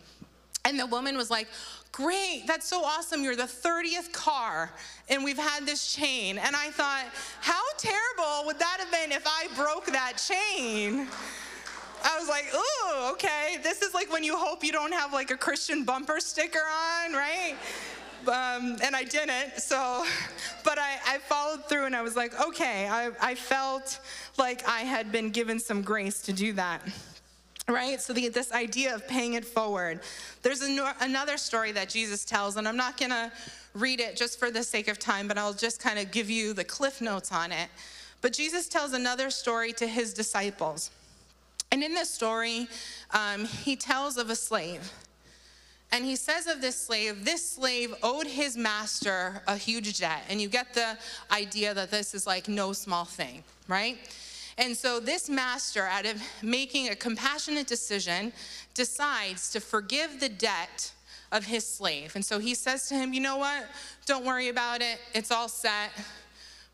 And 0.64 0.78
the 0.78 0.86
woman 0.86 1.16
was 1.16 1.30
like, 1.30 1.48
Great, 1.92 2.44
that's 2.46 2.66
so 2.66 2.82
awesome. 2.82 3.22
You're 3.22 3.36
the 3.36 3.42
30th 3.42 4.12
car, 4.12 4.70
and 5.10 5.22
we've 5.22 5.38
had 5.38 5.66
this 5.66 5.94
chain. 5.94 6.38
And 6.38 6.56
I 6.56 6.70
thought, 6.70 7.04
how 7.40 7.62
terrible 7.76 8.46
would 8.46 8.58
that 8.58 8.78
have 8.80 8.90
been 8.90 9.12
if 9.12 9.26
I 9.26 9.48
broke 9.54 9.86
that 9.86 10.14
chain? 10.16 11.06
I 12.02 12.18
was 12.18 12.28
like, 12.28 12.46
ooh, 12.54 13.12
okay. 13.12 13.58
This 13.62 13.82
is 13.82 13.92
like 13.92 14.10
when 14.10 14.24
you 14.24 14.36
hope 14.36 14.64
you 14.64 14.72
don't 14.72 14.92
have 14.92 15.12
like 15.12 15.30
a 15.30 15.36
Christian 15.36 15.84
bumper 15.84 16.18
sticker 16.18 16.58
on, 16.58 17.12
right? 17.12 17.56
um, 18.28 18.76
and 18.82 18.94
I 18.94 19.04
didn't. 19.04 19.58
So, 19.58 20.04
but 20.64 20.78
I, 20.78 20.98
I, 21.06 21.18
followed 21.18 21.68
through 21.68 21.86
and 21.86 21.96
I 21.96 22.02
was 22.02 22.16
like, 22.16 22.38
okay, 22.40 22.88
I, 22.88 23.10
I 23.20 23.34
felt 23.34 23.98
like 24.38 24.66
I 24.68 24.80
had 24.80 25.12
been 25.12 25.30
given 25.30 25.58
some 25.58 25.82
grace 25.82 26.20
to 26.22 26.32
do 26.32 26.52
that. 26.54 26.82
Right? 27.68 28.00
So, 28.00 28.12
the, 28.12 28.28
this 28.28 28.52
idea 28.52 28.94
of 28.94 29.06
paying 29.06 29.34
it 29.34 29.44
forward. 29.44 30.00
There's 30.42 30.62
a, 30.62 30.94
another 31.00 31.36
story 31.36 31.72
that 31.72 31.88
Jesus 31.88 32.24
tells, 32.24 32.56
and 32.56 32.66
I'm 32.66 32.76
not 32.76 32.98
going 32.98 33.10
to 33.10 33.30
read 33.74 34.00
it 34.00 34.16
just 34.16 34.38
for 34.38 34.50
the 34.50 34.62
sake 34.62 34.88
of 34.88 34.98
time, 34.98 35.28
but 35.28 35.38
I'll 35.38 35.54
just 35.54 35.80
kind 35.80 35.98
of 35.98 36.10
give 36.10 36.28
you 36.28 36.52
the 36.52 36.64
cliff 36.64 37.00
notes 37.00 37.30
on 37.32 37.52
it. 37.52 37.68
But 38.20 38.32
Jesus 38.32 38.68
tells 38.68 38.92
another 38.92 39.30
story 39.30 39.72
to 39.74 39.86
his 39.86 40.12
disciples. 40.12 40.90
And 41.70 41.82
in 41.82 41.94
this 41.94 42.10
story, 42.10 42.68
um, 43.12 43.46
he 43.46 43.76
tells 43.76 44.16
of 44.16 44.28
a 44.28 44.36
slave 44.36 44.92
and 45.92 46.06
he 46.06 46.16
says 46.16 46.46
of 46.46 46.62
this 46.62 46.76
slave, 46.76 47.22
this 47.24 47.46
slave 47.46 47.94
owed 48.02 48.26
his 48.26 48.56
master 48.56 49.42
a 49.46 49.56
huge 49.56 49.98
debt. 49.98 50.24
And 50.30 50.40
you 50.40 50.48
get 50.48 50.72
the 50.72 50.96
idea 51.30 51.74
that 51.74 51.90
this 51.90 52.14
is 52.14 52.26
like 52.26 52.48
no 52.48 52.72
small 52.72 53.04
thing, 53.04 53.44
right? 53.68 53.98
And 54.58 54.76
so 54.76 55.00
this 55.00 55.28
master, 55.28 55.86
out 55.86 56.06
of 56.06 56.22
making 56.42 56.88
a 56.88 56.94
compassionate 56.94 57.66
decision, 57.66 58.32
decides 58.74 59.50
to 59.52 59.60
forgive 59.60 60.20
the 60.20 60.28
debt 60.28 60.92
of 61.30 61.46
his 61.46 61.66
slave. 61.66 62.14
And 62.14 62.24
so 62.24 62.38
he 62.38 62.54
says 62.54 62.88
to 62.88 62.94
him, 62.94 63.12
You 63.12 63.20
know 63.20 63.38
what? 63.38 63.66
Don't 64.06 64.24
worry 64.24 64.48
about 64.48 64.82
it. 64.82 64.98
It's 65.14 65.30
all 65.30 65.48
set. 65.48 65.90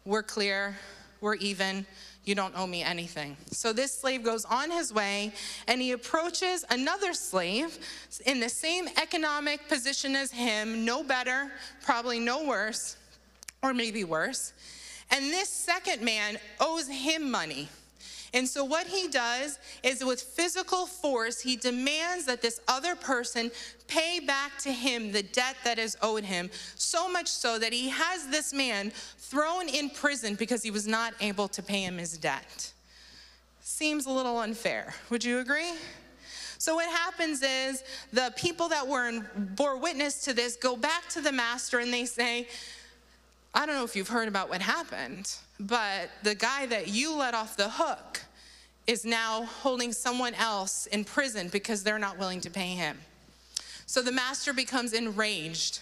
We're 0.04 0.22
clear. 0.22 0.76
We're 1.20 1.36
even. 1.36 1.86
You 2.24 2.34
don't 2.34 2.52
owe 2.58 2.66
me 2.66 2.82
anything. 2.82 3.38
So 3.52 3.72
this 3.72 3.90
slave 3.98 4.22
goes 4.22 4.44
on 4.44 4.70
his 4.70 4.92
way 4.92 5.32
and 5.66 5.80
he 5.80 5.92
approaches 5.92 6.62
another 6.68 7.14
slave 7.14 7.78
in 8.26 8.38
the 8.38 8.50
same 8.50 8.86
economic 9.00 9.66
position 9.66 10.14
as 10.14 10.30
him, 10.30 10.84
no 10.84 11.02
better, 11.02 11.50
probably 11.82 12.20
no 12.20 12.44
worse, 12.44 12.98
or 13.62 13.72
maybe 13.72 14.04
worse. 14.04 14.52
And 15.10 15.26
this 15.26 15.48
second 15.48 16.02
man 16.02 16.38
owes 16.60 16.88
him 16.88 17.30
money. 17.30 17.68
And 18.34 18.46
so, 18.46 18.62
what 18.62 18.86
he 18.86 19.08
does 19.08 19.58
is 19.82 20.04
with 20.04 20.20
physical 20.20 20.86
force, 20.86 21.40
he 21.40 21.56
demands 21.56 22.26
that 22.26 22.42
this 22.42 22.60
other 22.68 22.94
person 22.94 23.50
pay 23.86 24.20
back 24.20 24.58
to 24.58 24.72
him 24.72 25.12
the 25.12 25.22
debt 25.22 25.56
that 25.64 25.78
is 25.78 25.96
owed 26.02 26.24
him, 26.24 26.50
so 26.74 27.10
much 27.10 27.28
so 27.28 27.58
that 27.58 27.72
he 27.72 27.88
has 27.88 28.28
this 28.28 28.52
man 28.52 28.90
thrown 29.16 29.68
in 29.68 29.88
prison 29.88 30.34
because 30.34 30.62
he 30.62 30.70
was 30.70 30.86
not 30.86 31.14
able 31.20 31.48
to 31.48 31.62
pay 31.62 31.82
him 31.82 31.96
his 31.96 32.18
debt. 32.18 32.72
Seems 33.62 34.04
a 34.04 34.10
little 34.10 34.38
unfair. 34.38 34.94
Would 35.08 35.24
you 35.24 35.38
agree? 35.38 35.72
So 36.58 36.74
what 36.74 36.88
happens 36.88 37.42
is 37.42 37.84
the 38.12 38.32
people 38.36 38.68
that 38.68 38.86
were 38.86 39.08
in, 39.08 39.26
bore 39.36 39.78
witness 39.78 40.24
to 40.24 40.34
this 40.34 40.56
go 40.56 40.76
back 40.76 41.08
to 41.10 41.20
the 41.20 41.32
master 41.32 41.78
and 41.78 41.92
they 41.92 42.04
say, 42.04 42.48
I 43.54 43.66
don't 43.66 43.74
know 43.74 43.84
if 43.84 43.96
you've 43.96 44.08
heard 44.08 44.28
about 44.28 44.48
what 44.48 44.60
happened, 44.60 45.34
but 45.58 46.10
the 46.22 46.34
guy 46.34 46.66
that 46.66 46.88
you 46.88 47.14
let 47.14 47.34
off 47.34 47.56
the 47.56 47.70
hook 47.70 48.20
is 48.86 49.04
now 49.04 49.44
holding 49.44 49.92
someone 49.92 50.34
else 50.34 50.86
in 50.86 51.04
prison 51.04 51.48
because 51.48 51.82
they're 51.82 51.98
not 51.98 52.18
willing 52.18 52.40
to 52.42 52.50
pay 52.50 52.68
him. 52.68 52.98
So 53.86 54.02
the 54.02 54.12
master 54.12 54.52
becomes 54.52 54.92
enraged. 54.92 55.80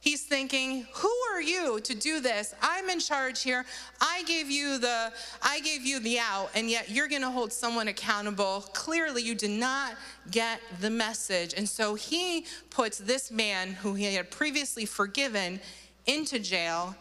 He's 0.00 0.22
thinking, 0.22 0.86
"Who 0.94 1.12
are 1.32 1.42
you 1.42 1.80
to 1.80 1.94
do 1.94 2.20
this? 2.20 2.54
I'm 2.62 2.88
in 2.88 3.00
charge 3.00 3.42
here. 3.42 3.66
I 4.00 4.22
gave 4.22 4.48
you 4.48 4.78
the 4.78 5.12
I 5.42 5.58
gave 5.58 5.84
you 5.84 5.98
the 5.98 6.20
out 6.20 6.50
and 6.54 6.70
yet 6.70 6.88
you're 6.88 7.08
going 7.08 7.22
to 7.22 7.30
hold 7.30 7.52
someone 7.52 7.88
accountable. 7.88 8.60
Clearly 8.72 9.22
you 9.22 9.34
did 9.34 9.50
not 9.50 9.96
get 10.30 10.60
the 10.80 10.90
message." 10.90 11.52
And 11.52 11.68
so 11.68 11.96
he 11.96 12.46
puts 12.70 12.98
this 12.98 13.32
man 13.32 13.72
who 13.72 13.94
he 13.94 14.14
had 14.14 14.30
previously 14.30 14.86
forgiven 14.86 15.60
into 16.08 16.40
jail 16.40 16.96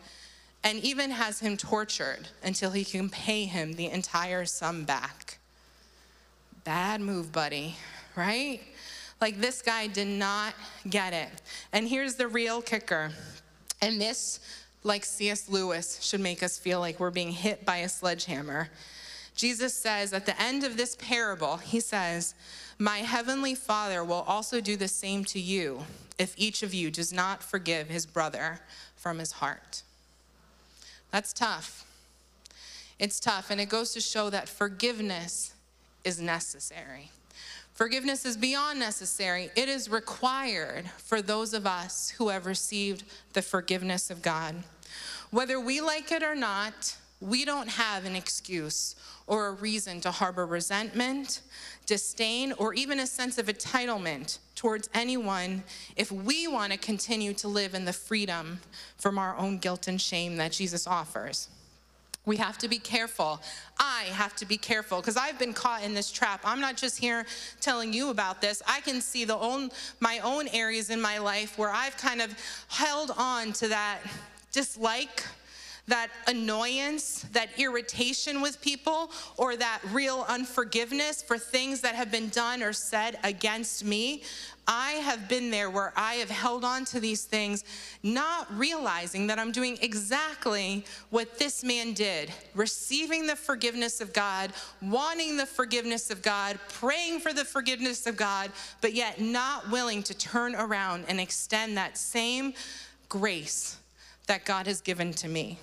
and 0.64 0.84
even 0.84 1.10
has 1.10 1.40
him 1.40 1.58
tortured 1.58 2.28
until 2.44 2.72
he 2.72 2.84
can 2.84 3.10
pay 3.10 3.46
him 3.46 3.74
the 3.74 3.90
entire 3.90 4.46
sum 4.46 4.84
back. 4.84 5.40
Bad 6.64 7.00
move, 7.00 7.32
buddy, 7.32 7.78
right? 8.16 8.60
Like 9.22 9.40
this 9.40 9.62
guy 9.62 9.88
did 9.88 10.08
not 10.08 10.54
get 10.90 11.14
it. 11.14 11.30
And 11.72 11.88
here's 11.88 12.16
the 12.16 12.28
real 12.28 12.62
kicker. 12.62 13.12
And 13.82 14.00
this, 14.00 14.42
like 14.84 15.06
C.S. 15.06 15.48
Lewis, 15.48 16.04
should 16.04 16.20
make 16.20 16.44
us 16.44 16.58
feel 16.58 16.80
like 16.80 17.00
we're 17.00 17.12
being 17.12 17.32
hit 17.32 17.66
by 17.66 17.78
a 17.78 17.90
sledgehammer. 17.90 18.70
Jesus 19.36 19.74
says 19.74 20.14
at 20.14 20.26
the 20.26 20.40
end 20.42 20.64
of 20.64 20.76
this 20.76 20.98
parable, 20.98 21.58
he 21.58 21.80
says, 21.80 22.36
My 22.78 22.98
heavenly 22.98 23.56
Father 23.56 24.04
will 24.04 24.26
also 24.28 24.60
do 24.60 24.76
the 24.76 24.88
same 24.88 25.24
to 25.26 25.40
you 25.40 25.84
if 26.18 26.34
each 26.38 26.64
of 26.64 26.74
you 26.74 26.90
does 26.90 27.14
not 27.14 27.44
forgive 27.44 27.88
his 27.88 28.06
brother 28.06 28.60
from 28.98 29.20
his 29.20 29.34
heart. 29.34 29.84
That's 31.12 31.32
tough. 31.32 31.86
It's 33.00 33.20
tough, 33.20 33.50
and 33.50 33.62
it 33.62 33.70
goes 33.70 33.94
to 33.94 34.02
show 34.02 34.30
that 34.30 34.50
forgiveness 34.50 35.54
is 36.04 36.20
necessary. 36.20 37.12
Forgiveness 37.74 38.26
is 38.26 38.36
beyond 38.36 38.80
necessary, 38.80 39.52
it 39.56 39.70
is 39.70 39.88
required 39.88 40.90
for 40.98 41.22
those 41.22 41.54
of 41.54 41.68
us 41.68 42.10
who 42.18 42.30
have 42.30 42.48
received 42.48 43.04
the 43.34 43.42
forgiveness 43.44 44.10
of 44.10 44.24
God. 44.24 44.56
Whether 45.30 45.60
we 45.60 45.80
like 45.80 46.12
it 46.12 46.24
or 46.24 46.34
not, 46.34 46.96
we 47.22 47.46
don't 47.46 47.70
have 47.70 48.06
an 48.06 48.16
excuse 48.16 48.96
or 49.28 49.48
a 49.48 49.52
reason 49.52 50.02
to 50.02 50.12
harbor 50.12 50.46
resentment, 50.46 51.42
disdain, 51.88 52.54
or 52.54 52.74
even 52.76 53.00
a 53.00 53.08
sense 53.08 53.40
of 53.40 53.48
entitlement 53.48 54.38
towards 54.56 54.90
anyone 54.94 55.64
if 55.96 56.12
we 56.12 56.48
want 56.48 56.72
to 56.72 56.78
continue 56.78 57.34
to 57.34 57.48
live 57.48 57.74
in 57.74 57.86
the 57.86 57.94
freedom 57.94 58.60
from 58.98 59.18
our 59.18 59.36
own 59.38 59.58
guilt 59.58 59.88
and 59.88 60.00
shame 60.00 60.38
that 60.38 60.52
Jesus 60.52 60.86
offers. 60.86 61.50
We 62.26 62.36
have 62.38 62.58
to 62.58 62.68
be 62.68 62.78
careful. 62.78 63.42
I 63.80 64.04
have 64.12 64.36
to 64.36 64.46
be 64.46 64.58
careful 64.58 65.00
because 65.00 65.16
I've 65.16 65.40
been 65.40 65.54
caught 65.54 65.82
in 65.82 65.94
this 65.94 66.12
trap. 66.12 66.42
I'm 66.44 66.60
not 66.60 66.76
just 66.76 67.00
here 67.00 67.26
telling 67.62 67.94
you 67.94 68.10
about 68.10 68.42
this. 68.42 68.62
I 68.68 68.82
can 68.82 69.00
see 69.00 69.24
the 69.24 69.38
own 69.38 69.72
my 70.02 70.20
own 70.20 70.50
areas 70.50 70.90
in 70.90 71.00
my 71.00 71.20
life 71.20 71.58
where 71.58 71.70
I've 71.70 71.96
kind 71.96 72.22
of 72.22 72.36
held 72.68 73.12
on 73.18 73.54
to 73.54 73.70
that 73.70 74.00
dislike 74.52 75.24
that 75.88 76.10
annoyance, 76.28 77.26
that 77.32 77.50
irritation 77.58 78.42
with 78.42 78.62
people, 78.62 79.12
or 79.38 79.56
that 79.56 79.80
real 79.92 80.26
unforgiveness 80.28 81.22
for 81.22 81.38
things 81.38 81.82
that 81.82 81.96
have 81.96 82.12
been 82.12 82.30
done 82.30 82.62
or 82.62 82.74
said 82.74 83.18
against 83.24 83.86
me. 83.86 84.24
I 84.70 84.92
have 84.94 85.30
been 85.30 85.50
there 85.50 85.70
where 85.70 85.94
I 85.96 86.16
have 86.16 86.30
held 86.30 86.66
on 86.66 86.84
to 86.86 87.00
these 87.00 87.24
things, 87.24 87.64
not 88.04 88.48
realizing 88.58 89.28
that 89.28 89.40
I'm 89.40 89.54
doing 89.54 89.78
exactly 89.82 90.84
what 91.10 91.40
this 91.40 91.64
man 91.64 91.94
did 91.94 92.34
receiving 92.54 93.28
the 93.28 93.36
forgiveness 93.36 94.02
of 94.02 94.12
God, 94.12 94.52
wanting 94.82 95.38
the 95.38 95.46
forgiveness 95.46 96.10
of 96.10 96.22
God, 96.22 96.60
praying 96.68 97.22
for 97.22 97.32
the 97.32 97.46
forgiveness 97.46 98.08
of 98.08 98.18
God, 98.18 98.52
but 98.82 98.94
yet 98.94 99.22
not 99.22 99.70
willing 99.72 100.04
to 100.04 100.14
turn 100.14 100.54
around 100.54 101.06
and 101.08 101.22
extend 101.22 101.78
that 101.78 101.98
same 101.98 102.54
grace 103.08 103.78
that 104.28 104.44
God 104.44 104.68
has 104.68 104.82
given 104.82 105.14
to 105.14 105.30
me. 105.30 105.58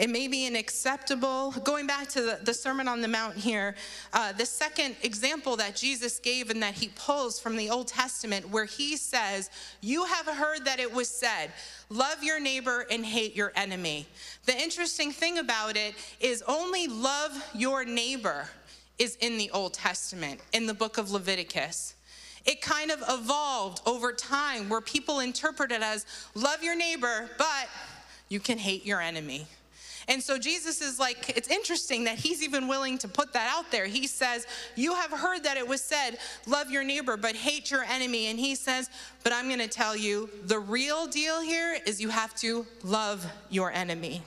It 0.00 0.08
may 0.08 0.28
be 0.28 0.46
an 0.46 0.56
acceptable, 0.56 1.50
going 1.62 1.86
back 1.86 2.08
to 2.08 2.22
the, 2.22 2.38
the 2.42 2.54
Sermon 2.54 2.88
on 2.88 3.02
the 3.02 3.06
Mount 3.06 3.36
here, 3.36 3.74
uh, 4.14 4.32
the 4.32 4.46
second 4.46 4.96
example 5.02 5.56
that 5.56 5.76
Jesus 5.76 6.18
gave 6.18 6.48
and 6.48 6.62
that 6.62 6.72
he 6.72 6.88
pulls 6.96 7.38
from 7.38 7.54
the 7.54 7.68
Old 7.68 7.88
Testament, 7.88 8.48
where 8.48 8.64
he 8.64 8.96
says, 8.96 9.50
You 9.82 10.04
have 10.04 10.24
heard 10.24 10.64
that 10.64 10.80
it 10.80 10.90
was 10.90 11.10
said, 11.10 11.52
love 11.90 12.24
your 12.24 12.40
neighbor 12.40 12.86
and 12.90 13.04
hate 13.04 13.36
your 13.36 13.52
enemy. 13.54 14.06
The 14.46 14.58
interesting 14.58 15.12
thing 15.12 15.36
about 15.36 15.76
it 15.76 15.94
is 16.18 16.42
only 16.48 16.86
love 16.86 17.50
your 17.54 17.84
neighbor 17.84 18.48
is 18.98 19.16
in 19.16 19.36
the 19.36 19.50
Old 19.50 19.74
Testament, 19.74 20.40
in 20.54 20.64
the 20.64 20.72
book 20.72 20.96
of 20.96 21.10
Leviticus. 21.10 21.94
It 22.46 22.62
kind 22.62 22.90
of 22.90 23.04
evolved 23.06 23.82
over 23.84 24.14
time 24.14 24.70
where 24.70 24.80
people 24.80 25.20
interpret 25.20 25.70
it 25.70 25.82
as 25.82 26.06
love 26.34 26.62
your 26.62 26.74
neighbor, 26.74 27.28
but 27.36 27.68
you 28.30 28.40
can 28.40 28.56
hate 28.56 28.86
your 28.86 29.02
enemy. 29.02 29.46
And 30.08 30.22
so 30.22 30.38
Jesus 30.38 30.80
is 30.80 30.98
like, 30.98 31.36
it's 31.36 31.48
interesting 31.48 32.04
that 32.04 32.18
he's 32.18 32.42
even 32.42 32.68
willing 32.68 32.98
to 32.98 33.08
put 33.08 33.32
that 33.32 33.52
out 33.54 33.70
there. 33.70 33.86
He 33.86 34.06
says, 34.06 34.46
You 34.76 34.94
have 34.94 35.10
heard 35.10 35.44
that 35.44 35.56
it 35.56 35.66
was 35.66 35.82
said, 35.82 36.18
love 36.46 36.70
your 36.70 36.84
neighbor, 36.84 37.16
but 37.16 37.34
hate 37.34 37.70
your 37.70 37.84
enemy. 37.84 38.26
And 38.26 38.38
he 38.38 38.54
says, 38.54 38.90
But 39.22 39.32
I'm 39.32 39.46
going 39.46 39.60
to 39.60 39.68
tell 39.68 39.96
you, 39.96 40.30
the 40.44 40.58
real 40.58 41.06
deal 41.06 41.40
here 41.40 41.78
is 41.86 42.00
you 42.00 42.08
have 42.08 42.34
to 42.36 42.66
love 42.82 43.26
your 43.50 43.70
enemy. 43.70 44.22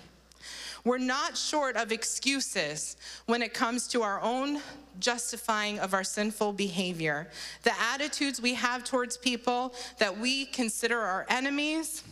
We're 0.85 0.97
not 0.97 1.37
short 1.37 1.77
of 1.77 1.93
excuses 1.93 2.97
when 3.25 3.41
it 3.41 3.53
comes 3.53 3.87
to 3.89 4.01
our 4.01 4.21
own 4.21 4.59
justifying 4.99 5.79
of 5.79 5.93
our 5.93 6.03
sinful 6.03 6.53
behavior. 6.53 7.29
The 7.63 7.71
attitudes 7.79 8.41
we 8.41 8.53
have 8.55 8.83
towards 8.83 9.15
people 9.15 9.73
that 9.99 10.17
we 10.17 10.45
consider 10.45 10.99
our 10.99 11.25
enemies 11.29 12.03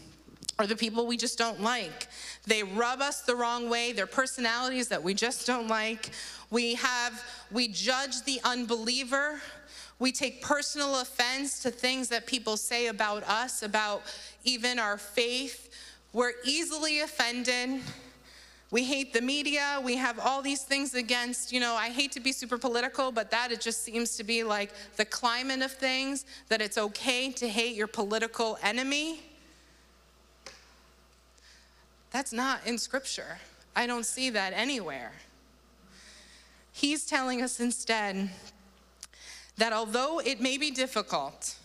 or 0.62 0.68
the 0.68 0.76
people 0.76 1.08
we 1.08 1.18
just 1.18 1.40
don't 1.40 1.60
like. 1.60 2.08
They 2.46 2.62
rub 2.62 3.02
us 3.02 3.22
the 3.22 3.36
wrong 3.36 3.68
way, 3.68 3.94
their 3.94 4.06
personalities 4.06 4.90
that 4.90 5.02
we 5.02 5.16
just 5.16 5.48
don't 5.48 5.68
like. 5.68 6.12
We 6.52 6.76
have 6.76 7.24
we 7.52 7.68
judge 7.68 8.22
the 8.24 8.40
unbeliever. 8.44 9.42
We 9.98 10.12
take 10.12 10.42
personal 10.42 11.00
offense 11.00 11.64
to 11.64 11.72
things 11.72 12.10
that 12.10 12.28
people 12.28 12.58
say 12.58 12.88
about 12.88 13.24
us, 13.24 13.64
about 13.64 14.04
even 14.44 14.78
our 14.78 14.98
faith. 14.98 15.70
We're 16.14 16.34
easily 16.46 17.00
offended. 17.00 17.82
We 18.70 18.84
hate 18.84 19.14
the 19.14 19.22
media. 19.22 19.82
We 19.84 19.98
have 19.98 20.20
all 20.20 20.44
these 20.44 20.62
things 20.62 20.94
against, 20.94 21.52
you 21.52 21.60
know, 21.60 21.74
I 21.74 21.90
hate 21.90 22.12
to 22.14 22.20
be 22.20 22.32
super 22.32 22.58
political, 22.58 23.12
but 23.12 23.32
that 23.32 23.52
it 23.52 23.62
just 23.62 23.84
seems 23.84 24.16
to 24.18 24.24
be 24.24 24.44
like 24.44 24.72
the 24.96 25.06
climate 25.06 25.62
of 25.62 25.72
things 25.72 26.26
that 26.50 26.62
it's 26.62 26.78
okay 26.78 27.32
to 27.32 27.50
hate 27.50 27.76
your 27.76 27.88
political 27.88 28.58
enemy. 28.64 29.22
That's 32.12 32.34
not 32.34 32.66
in 32.66 32.78
Scripture. 32.78 33.40
I 33.76 33.88
don't 33.88 34.06
see 34.06 34.30
that 34.32 34.54
anywhere. 34.54 35.14
He's 36.74 37.06
telling 37.06 37.42
us 37.42 37.60
instead 37.60 38.30
that 39.58 39.74
although 39.74 40.20
it 40.20 40.42
may 40.42 40.58
be 40.58 40.72
difficult, 40.72 41.56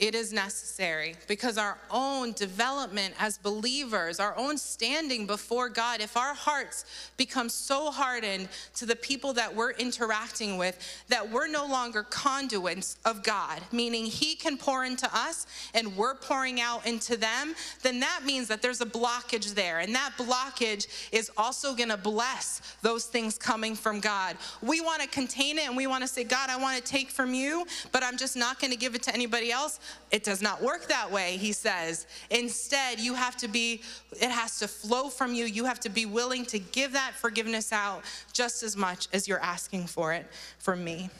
it 0.00 0.16
is 0.16 0.32
necessary 0.32 1.14
because 1.28 1.56
our 1.56 1.78
own 1.88 2.32
development 2.32 3.14
as 3.20 3.38
believers, 3.38 4.18
our 4.18 4.36
own 4.36 4.58
standing 4.58 5.24
before 5.24 5.68
God, 5.68 6.00
if 6.00 6.16
our 6.16 6.34
hearts 6.34 6.84
become 7.16 7.48
so 7.48 7.92
hardened 7.92 8.48
to 8.74 8.86
the 8.86 8.96
people 8.96 9.32
that 9.34 9.54
we're 9.54 9.70
interacting 9.72 10.58
with 10.58 10.76
that 11.08 11.30
we're 11.30 11.46
no 11.46 11.64
longer 11.64 12.02
conduits 12.02 12.96
of 13.04 13.22
God, 13.22 13.60
meaning 13.70 14.04
He 14.04 14.34
can 14.34 14.58
pour 14.58 14.84
into 14.84 15.08
us 15.16 15.46
and 15.74 15.96
we're 15.96 16.16
pouring 16.16 16.60
out 16.60 16.84
into 16.84 17.16
them, 17.16 17.54
then 17.82 18.00
that 18.00 18.22
means 18.24 18.48
that 18.48 18.62
there's 18.62 18.80
a 18.80 18.86
blockage 18.86 19.54
there. 19.54 19.78
And 19.78 19.94
that 19.94 20.14
blockage 20.18 20.88
is 21.12 21.30
also 21.36 21.72
going 21.72 21.90
to 21.90 21.96
bless 21.96 22.76
those 22.82 23.04
things 23.04 23.38
coming 23.38 23.76
from 23.76 24.00
God. 24.00 24.36
We 24.60 24.80
want 24.80 25.02
to 25.02 25.08
contain 25.08 25.58
it 25.58 25.68
and 25.68 25.76
we 25.76 25.86
want 25.86 26.02
to 26.02 26.08
say, 26.08 26.24
God, 26.24 26.50
I 26.50 26.56
want 26.56 26.76
to 26.76 26.82
take 26.82 27.10
from 27.10 27.32
you, 27.32 27.64
but 27.92 28.02
I'm 28.02 28.16
just 28.16 28.36
not 28.36 28.58
going 28.58 28.72
to 28.72 28.76
give 28.76 28.96
it 28.96 29.04
to 29.04 29.14
anybody 29.14 29.52
else. 29.52 29.78
It 30.10 30.24
does 30.24 30.40
not 30.42 30.62
work 30.62 30.88
that 30.88 31.10
way, 31.10 31.36
he 31.36 31.52
says. 31.52 32.06
Instead, 32.30 33.00
you 33.00 33.14
have 33.14 33.36
to 33.38 33.48
be, 33.48 33.82
it 34.12 34.30
has 34.30 34.58
to 34.60 34.68
flow 34.68 35.08
from 35.08 35.34
you. 35.34 35.44
You 35.44 35.64
have 35.64 35.80
to 35.80 35.88
be 35.88 36.06
willing 36.06 36.44
to 36.46 36.58
give 36.58 36.92
that 36.92 37.12
forgiveness 37.14 37.72
out 37.72 38.02
just 38.32 38.62
as 38.62 38.76
much 38.76 39.08
as 39.12 39.26
you're 39.26 39.40
asking 39.40 39.86
for 39.86 40.12
it 40.12 40.26
from 40.58 40.84
me. 40.84 41.10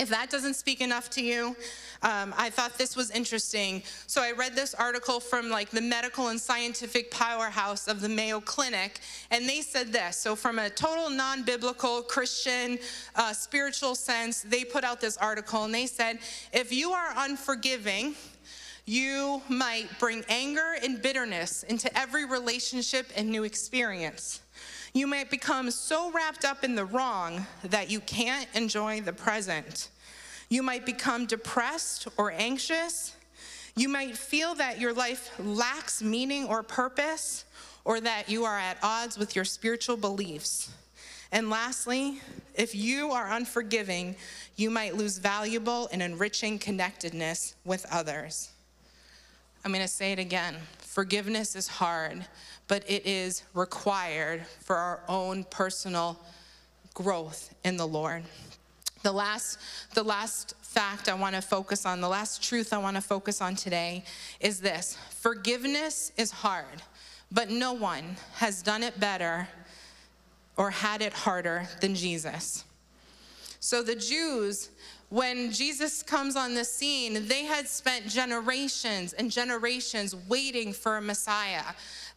If 0.00 0.08
that 0.08 0.30
doesn't 0.30 0.54
speak 0.54 0.80
enough 0.80 1.10
to 1.10 1.22
you, 1.22 1.54
um, 2.02 2.32
I 2.38 2.48
thought 2.48 2.78
this 2.78 2.96
was 2.96 3.10
interesting. 3.10 3.82
So 4.06 4.22
I 4.22 4.32
read 4.32 4.56
this 4.56 4.72
article 4.72 5.20
from 5.20 5.50
like 5.50 5.68
the 5.68 5.82
medical 5.82 6.28
and 6.28 6.40
scientific 6.40 7.10
powerhouse 7.10 7.86
of 7.86 8.00
the 8.00 8.08
Mayo 8.08 8.40
Clinic, 8.40 9.00
and 9.30 9.46
they 9.46 9.60
said 9.60 9.92
this. 9.92 10.16
So 10.16 10.34
from 10.34 10.58
a 10.58 10.70
total 10.70 11.10
non-biblical 11.10 12.00
Christian 12.04 12.78
uh, 13.14 13.34
spiritual 13.34 13.94
sense, 13.94 14.40
they 14.40 14.64
put 14.64 14.84
out 14.84 15.02
this 15.02 15.18
article, 15.18 15.64
and 15.64 15.74
they 15.74 15.84
said, 15.84 16.20
if 16.54 16.72
you 16.72 16.92
are 16.92 17.12
unforgiving, 17.18 18.14
you 18.86 19.42
might 19.50 19.86
bring 19.98 20.24
anger 20.30 20.76
and 20.82 21.02
bitterness 21.02 21.62
into 21.64 21.94
every 21.96 22.24
relationship 22.24 23.06
and 23.14 23.28
new 23.28 23.44
experience. 23.44 24.40
You 24.92 25.06
might 25.06 25.30
become 25.30 25.70
so 25.70 26.10
wrapped 26.10 26.44
up 26.44 26.64
in 26.64 26.74
the 26.74 26.84
wrong 26.84 27.46
that 27.62 27.90
you 27.90 28.00
can't 28.00 28.48
enjoy 28.54 29.00
the 29.00 29.12
present. 29.12 29.88
You 30.48 30.62
might 30.62 30.84
become 30.84 31.26
depressed 31.26 32.08
or 32.16 32.32
anxious. 32.32 33.14
You 33.76 33.88
might 33.88 34.16
feel 34.16 34.54
that 34.56 34.80
your 34.80 34.92
life 34.92 35.30
lacks 35.38 36.02
meaning 36.02 36.46
or 36.46 36.64
purpose, 36.64 37.44
or 37.84 38.00
that 38.00 38.28
you 38.28 38.44
are 38.44 38.58
at 38.58 38.78
odds 38.82 39.16
with 39.16 39.36
your 39.36 39.44
spiritual 39.44 39.96
beliefs. 39.96 40.70
And 41.32 41.48
lastly, 41.48 42.20
if 42.56 42.74
you 42.74 43.12
are 43.12 43.30
unforgiving, 43.30 44.16
you 44.56 44.70
might 44.70 44.96
lose 44.96 45.18
valuable 45.18 45.88
and 45.92 46.02
enriching 46.02 46.58
connectedness 46.58 47.54
with 47.64 47.86
others. 47.90 48.50
I'm 49.64 49.72
going 49.72 49.84
to 49.84 49.88
say 49.88 50.12
it 50.12 50.18
again 50.18 50.56
forgiveness 50.78 51.54
is 51.54 51.68
hard, 51.68 52.24
but 52.70 52.88
it 52.88 53.04
is 53.04 53.42
required 53.52 54.46
for 54.60 54.76
our 54.76 55.00
own 55.08 55.42
personal 55.42 56.16
growth 56.94 57.52
in 57.64 57.76
the 57.76 57.86
Lord. 57.86 58.22
The 59.02 59.10
last, 59.10 59.58
the 59.94 60.04
last 60.04 60.54
fact 60.62 61.08
I 61.08 61.14
want 61.14 61.34
to 61.34 61.42
focus 61.42 61.84
on, 61.84 62.00
the 62.00 62.08
last 62.08 62.44
truth 62.44 62.72
I 62.72 62.78
want 62.78 62.94
to 62.94 63.02
focus 63.02 63.40
on 63.40 63.56
today 63.56 64.04
is 64.38 64.60
this 64.60 64.96
forgiveness 65.10 66.12
is 66.16 66.30
hard, 66.30 66.80
but 67.32 67.50
no 67.50 67.72
one 67.72 68.04
has 68.34 68.62
done 68.62 68.84
it 68.84 69.00
better 69.00 69.48
or 70.56 70.70
had 70.70 71.02
it 71.02 71.12
harder 71.12 71.66
than 71.80 71.96
Jesus. 71.96 72.64
So 73.58 73.82
the 73.82 73.96
Jews 73.96 74.70
when 75.10 75.50
Jesus 75.50 76.04
comes 76.04 76.36
on 76.36 76.54
the 76.54 76.64
scene, 76.64 77.26
they 77.26 77.42
had 77.42 77.66
spent 77.66 78.06
generations 78.06 79.12
and 79.12 79.28
generations 79.28 80.14
waiting 80.28 80.72
for 80.72 80.98
a 80.98 81.02
Messiah. 81.02 81.64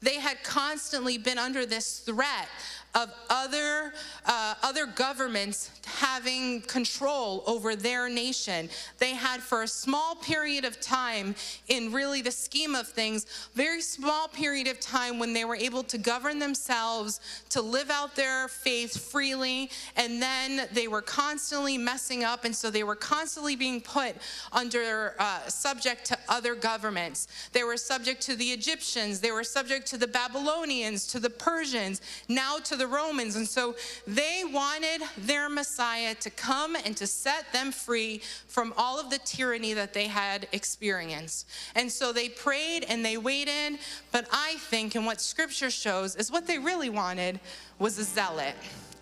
They 0.04 0.20
had 0.20 0.44
constantly 0.44 1.18
been 1.18 1.38
under 1.38 1.66
this 1.66 2.00
threat 2.00 2.50
of 2.96 3.12
other, 3.30 3.94
uh, 4.26 4.54
other 4.62 4.86
governments 4.86 5.72
having 5.86 6.62
control 6.62 7.44
over 7.48 7.76
their 7.76 8.08
nation. 8.08 8.70
They 9.00 9.12
had, 9.12 9.42
for 9.42 9.64
a 9.64 9.68
small 9.68 10.16
period 10.16 10.64
of 10.64 10.80
time, 10.80 11.34
in 11.68 11.92
really 11.92 12.22
the 12.22 12.32
scheme 12.32 12.76
of 12.76 12.88
things, 12.88 13.26
very 13.56 13.82
small 13.82 14.28
period 14.28 14.68
of 14.68 14.80
time 14.80 15.18
when 15.18 15.34
they 15.34 15.44
were 15.44 15.56
able 15.56 15.84
to 15.84 15.98
govern 15.98 16.38
themselves, 16.38 17.20
to 17.50 17.62
live 17.62 17.90
out 17.90 18.16
their 18.16 18.48
faith 18.48 19.12
freely, 19.12 19.72
and 19.96 20.22
then 20.22 20.68
they 20.72 20.88
were 20.88 21.02
constantly 21.02 21.78
messing 21.78 22.24
up, 22.24 22.46
and 22.46 22.56
so 22.56 22.70
they 22.70 22.84
were 22.84 22.96
constantly 22.96 23.56
being 23.56 23.82
put 23.82 24.16
under 24.52 25.16
uh, 25.18 25.40
subject 25.48 26.06
to 26.06 26.18
other 26.30 26.54
governments. 26.54 27.28
They 27.54 27.64
were 27.64 27.78
subject 27.78 28.22
to 28.24 28.36
the 28.36 28.52
Egyptians, 28.52 29.20
they 29.20 29.32
were 29.32 29.44
subject 29.44 29.88
to 29.94 30.00
the 30.00 30.08
Babylonians, 30.08 31.06
to 31.06 31.20
the 31.20 31.30
Persians, 31.30 32.02
now 32.28 32.58
to 32.58 32.76
the 32.76 32.88
Romans. 32.88 33.36
And 33.36 33.48
so 33.48 33.76
they 34.08 34.42
wanted 34.44 35.04
their 35.20 35.50
Messiah 35.50 36.16
to 36.16 36.32
come 36.32 36.76
and 36.76 36.98
to 36.98 37.06
set 37.06 37.54
them 37.54 37.72
free 37.72 38.20
from 38.48 38.74
all 38.76 39.00
of 39.00 39.12
the 39.12 39.20
tyranny 39.20 39.74
that 39.74 39.94
they 39.94 40.08
had 40.08 40.48
experienced. 40.52 41.48
And 41.76 41.92
so 41.92 42.12
they 42.12 42.28
prayed 42.28 42.86
and 42.90 43.06
they 43.06 43.18
waited. 43.18 43.78
But 44.12 44.28
I 44.32 44.56
think, 44.62 44.96
and 44.96 45.06
what 45.06 45.22
scripture 45.22 45.70
shows, 45.70 46.16
is 46.16 46.32
what 46.32 46.48
they 46.48 46.58
really 46.58 46.90
wanted 46.90 47.40
was 47.78 48.00
a 48.00 48.04
zealot. 48.04 48.56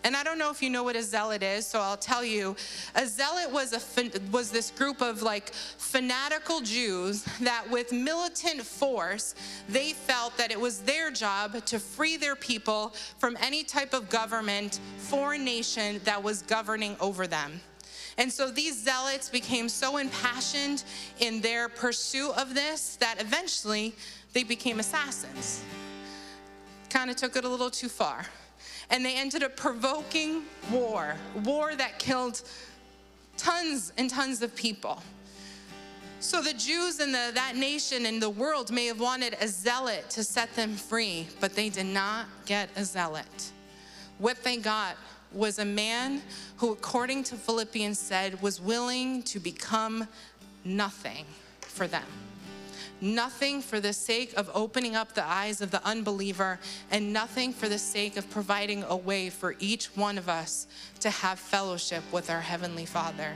And 0.04 0.16
I 0.16 0.24
don't 0.24 0.38
know 0.38 0.50
if 0.50 0.60
you 0.62 0.68
know 0.68 0.82
what 0.82 0.96
a 0.96 1.02
zealot 1.02 1.42
is, 1.42 1.64
so 1.64 1.80
I'll 1.80 1.96
tell 1.96 2.24
you. 2.24 2.56
A 2.96 3.06
zealot 3.06 3.52
was 3.52 3.72
a 3.72 4.10
was 4.32 4.50
this 4.50 4.70
group 4.70 5.00
of 5.00 5.22
like 5.22 5.52
fanatical 5.52 6.60
Jews 6.60 7.24
that 7.40 7.68
with 7.70 7.92
militant 7.92 8.62
force, 8.62 9.34
they 9.68 9.92
felt 9.92 10.36
that 10.38 10.50
it 10.50 10.58
was 10.58 10.80
their 10.80 11.10
job 11.12 11.64
to 11.66 11.78
free 11.78 12.16
their 12.16 12.34
people 12.34 12.94
from 13.18 13.36
any 13.40 13.62
type 13.62 13.94
of 13.94 14.08
government, 14.08 14.80
foreign 14.96 15.44
nation 15.44 16.00
that 16.04 16.20
was 16.20 16.42
governing 16.42 16.96
over 17.00 17.28
them. 17.28 17.60
And 18.18 18.30
so 18.30 18.50
these 18.50 18.82
zealots 18.82 19.28
became 19.28 19.68
so 19.68 19.96
impassioned 19.98 20.82
in 21.20 21.40
their 21.40 21.68
pursuit 21.68 22.32
of 22.36 22.54
this 22.54 22.96
that 22.96 23.20
eventually 23.20 23.94
they 24.32 24.42
became 24.42 24.80
assassins. 24.80 25.62
Kind 26.90 27.08
of 27.08 27.16
took 27.16 27.36
it 27.36 27.44
a 27.44 27.48
little 27.48 27.70
too 27.70 27.88
far 27.88 28.26
and 28.92 29.04
they 29.04 29.16
ended 29.16 29.42
up 29.42 29.56
provoking 29.56 30.42
war, 30.70 31.16
war 31.44 31.74
that 31.74 31.98
killed 31.98 32.42
tons 33.38 33.92
and 33.96 34.08
tons 34.08 34.42
of 34.42 34.54
people. 34.54 35.02
So 36.20 36.40
the 36.40 36.52
Jews 36.52 37.00
in 37.00 37.10
the, 37.10 37.32
that 37.34 37.56
nation 37.56 38.06
and 38.06 38.22
the 38.22 38.30
world 38.30 38.70
may 38.70 38.86
have 38.86 39.00
wanted 39.00 39.36
a 39.40 39.48
zealot 39.48 40.08
to 40.10 40.22
set 40.22 40.54
them 40.54 40.76
free, 40.76 41.26
but 41.40 41.54
they 41.54 41.68
did 41.68 41.86
not 41.86 42.26
get 42.46 42.68
a 42.76 42.84
zealot. 42.84 43.50
What 44.18 44.44
they 44.44 44.58
got 44.58 44.96
was 45.32 45.58
a 45.58 45.64
man 45.64 46.22
who, 46.58 46.70
according 46.70 47.24
to 47.24 47.34
Philippians, 47.34 47.98
said 47.98 48.40
was 48.42 48.60
willing 48.60 49.22
to 49.24 49.40
become 49.40 50.06
nothing 50.64 51.24
for 51.60 51.88
them 51.88 52.04
nothing 53.02 53.60
for 53.60 53.80
the 53.80 53.92
sake 53.92 54.32
of 54.36 54.48
opening 54.54 54.94
up 54.94 55.12
the 55.12 55.26
eyes 55.26 55.60
of 55.60 55.72
the 55.72 55.84
unbeliever, 55.84 56.58
and 56.90 57.12
nothing 57.12 57.52
for 57.52 57.68
the 57.68 57.78
sake 57.78 58.16
of 58.16 58.30
providing 58.30 58.84
a 58.84 58.96
way 58.96 59.28
for 59.28 59.56
each 59.58 59.86
one 59.96 60.16
of 60.16 60.28
us 60.28 60.68
to 61.00 61.10
have 61.10 61.38
fellowship 61.38 62.04
with 62.12 62.30
our 62.30 62.40
Heavenly 62.40 62.86
Father. 62.86 63.34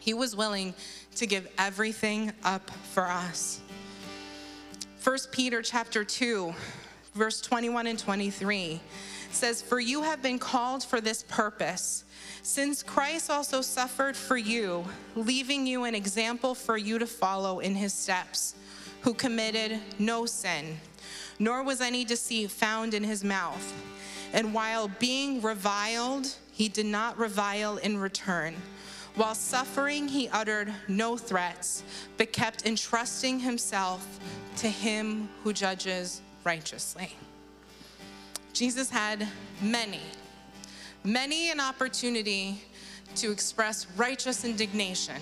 He 0.00 0.14
was 0.14 0.34
willing 0.34 0.74
to 1.16 1.26
give 1.26 1.46
everything 1.58 2.32
up 2.42 2.70
for 2.70 3.04
us. 3.04 3.60
1 5.04 5.18
Peter 5.32 5.60
chapter 5.60 6.02
2, 6.02 6.54
verse 7.14 7.40
21 7.42 7.86
and 7.86 7.98
23 7.98 8.80
says, 9.30 9.60
For 9.60 9.78
you 9.80 10.02
have 10.02 10.22
been 10.22 10.38
called 10.38 10.82
for 10.82 11.00
this 11.00 11.22
purpose, 11.24 12.04
since 12.42 12.82
Christ 12.82 13.30
also 13.30 13.60
suffered 13.60 14.16
for 14.16 14.38
you, 14.38 14.84
leaving 15.14 15.66
you 15.66 15.84
an 15.84 15.94
example 15.94 16.54
for 16.54 16.78
you 16.78 16.98
to 16.98 17.06
follow 17.06 17.58
in 17.58 17.74
his 17.74 17.92
steps 17.92 18.54
who 19.02 19.14
committed 19.14 19.80
no 19.98 20.26
sin, 20.26 20.78
nor 21.38 21.62
was 21.62 21.80
any 21.80 22.04
deceit 22.04 22.50
found 22.50 22.94
in 22.94 23.04
his 23.04 23.22
mouth. 23.22 23.72
And 24.32 24.52
while 24.52 24.88
being 24.88 25.40
reviled, 25.40 26.34
he 26.52 26.68
did 26.68 26.86
not 26.86 27.18
revile 27.18 27.76
in 27.76 27.98
return. 27.98 28.54
While 29.14 29.34
suffering, 29.34 30.08
he 30.08 30.28
uttered 30.28 30.72
no 30.86 31.16
threats, 31.16 31.82
but 32.16 32.32
kept 32.32 32.66
entrusting 32.66 33.40
himself 33.40 34.06
to 34.58 34.68
him 34.68 35.28
who 35.42 35.52
judges 35.52 36.20
righteously. 36.44 37.16
Jesus 38.52 38.90
had 38.90 39.26
many, 39.62 40.00
many 41.04 41.50
an 41.50 41.60
opportunity 41.60 42.62
to 43.16 43.30
express 43.30 43.86
righteous 43.96 44.44
indignation 44.44 45.20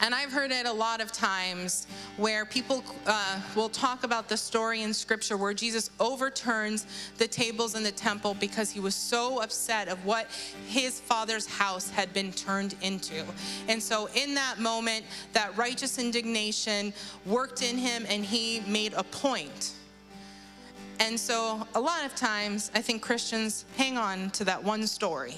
and 0.00 0.14
I've 0.14 0.32
heard 0.32 0.50
it 0.50 0.66
a 0.66 0.72
lot 0.72 1.00
of 1.00 1.12
times 1.12 1.86
where 2.16 2.44
people 2.44 2.82
uh, 3.06 3.38
will 3.54 3.68
talk 3.68 4.02
about 4.04 4.28
the 4.28 4.36
story 4.36 4.82
in 4.82 4.94
scripture 4.94 5.36
where 5.36 5.52
Jesus 5.52 5.90
overturns 6.00 6.86
the 7.18 7.28
tables 7.28 7.74
in 7.74 7.82
the 7.82 7.92
temple 7.92 8.34
because 8.40 8.70
he 8.70 8.80
was 8.80 8.94
so 8.94 9.42
upset 9.42 9.88
of 9.88 10.04
what 10.06 10.26
his 10.66 11.00
father's 11.00 11.46
house 11.46 11.90
had 11.90 12.12
been 12.14 12.32
turned 12.32 12.74
into. 12.80 13.24
And 13.68 13.82
so 13.82 14.08
in 14.14 14.34
that 14.34 14.58
moment, 14.58 15.04
that 15.34 15.56
righteous 15.56 15.98
indignation 15.98 16.94
worked 17.26 17.62
in 17.62 17.76
him 17.76 18.06
and 18.08 18.24
he 18.24 18.62
made 18.66 18.94
a 18.94 19.04
point. 19.04 19.74
And 20.98 21.18
so 21.18 21.66
a 21.74 21.80
lot 21.80 22.04
of 22.04 22.14
times, 22.14 22.70
I 22.74 22.80
think 22.80 23.02
Christians 23.02 23.64
hang 23.76 23.98
on 23.98 24.30
to 24.30 24.44
that 24.44 24.62
one 24.62 24.86
story, 24.86 25.36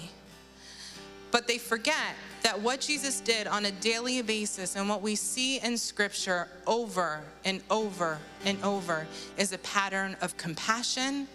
but 1.31 1.47
they 1.47 1.59
forget 1.59 2.15
that 2.43 2.61
what 2.61 2.81
Jesus 2.81 3.21
did 3.21 3.47
on 3.47 3.67
a 3.67 3.71
daily 3.71 4.21
basis 4.21 4.77
and 4.77 4.89
what 4.89 5.01
we 5.01 5.15
see 5.15 5.61
in 5.61 5.77
scripture 5.77 6.49
over 6.67 7.21
and 7.45 7.63
over 7.71 8.19
and 8.45 8.63
over 8.65 9.07
is 9.39 9.53
a 9.53 9.59
pattern 9.59 10.17
of 10.21 10.37
compassion, 10.37 11.29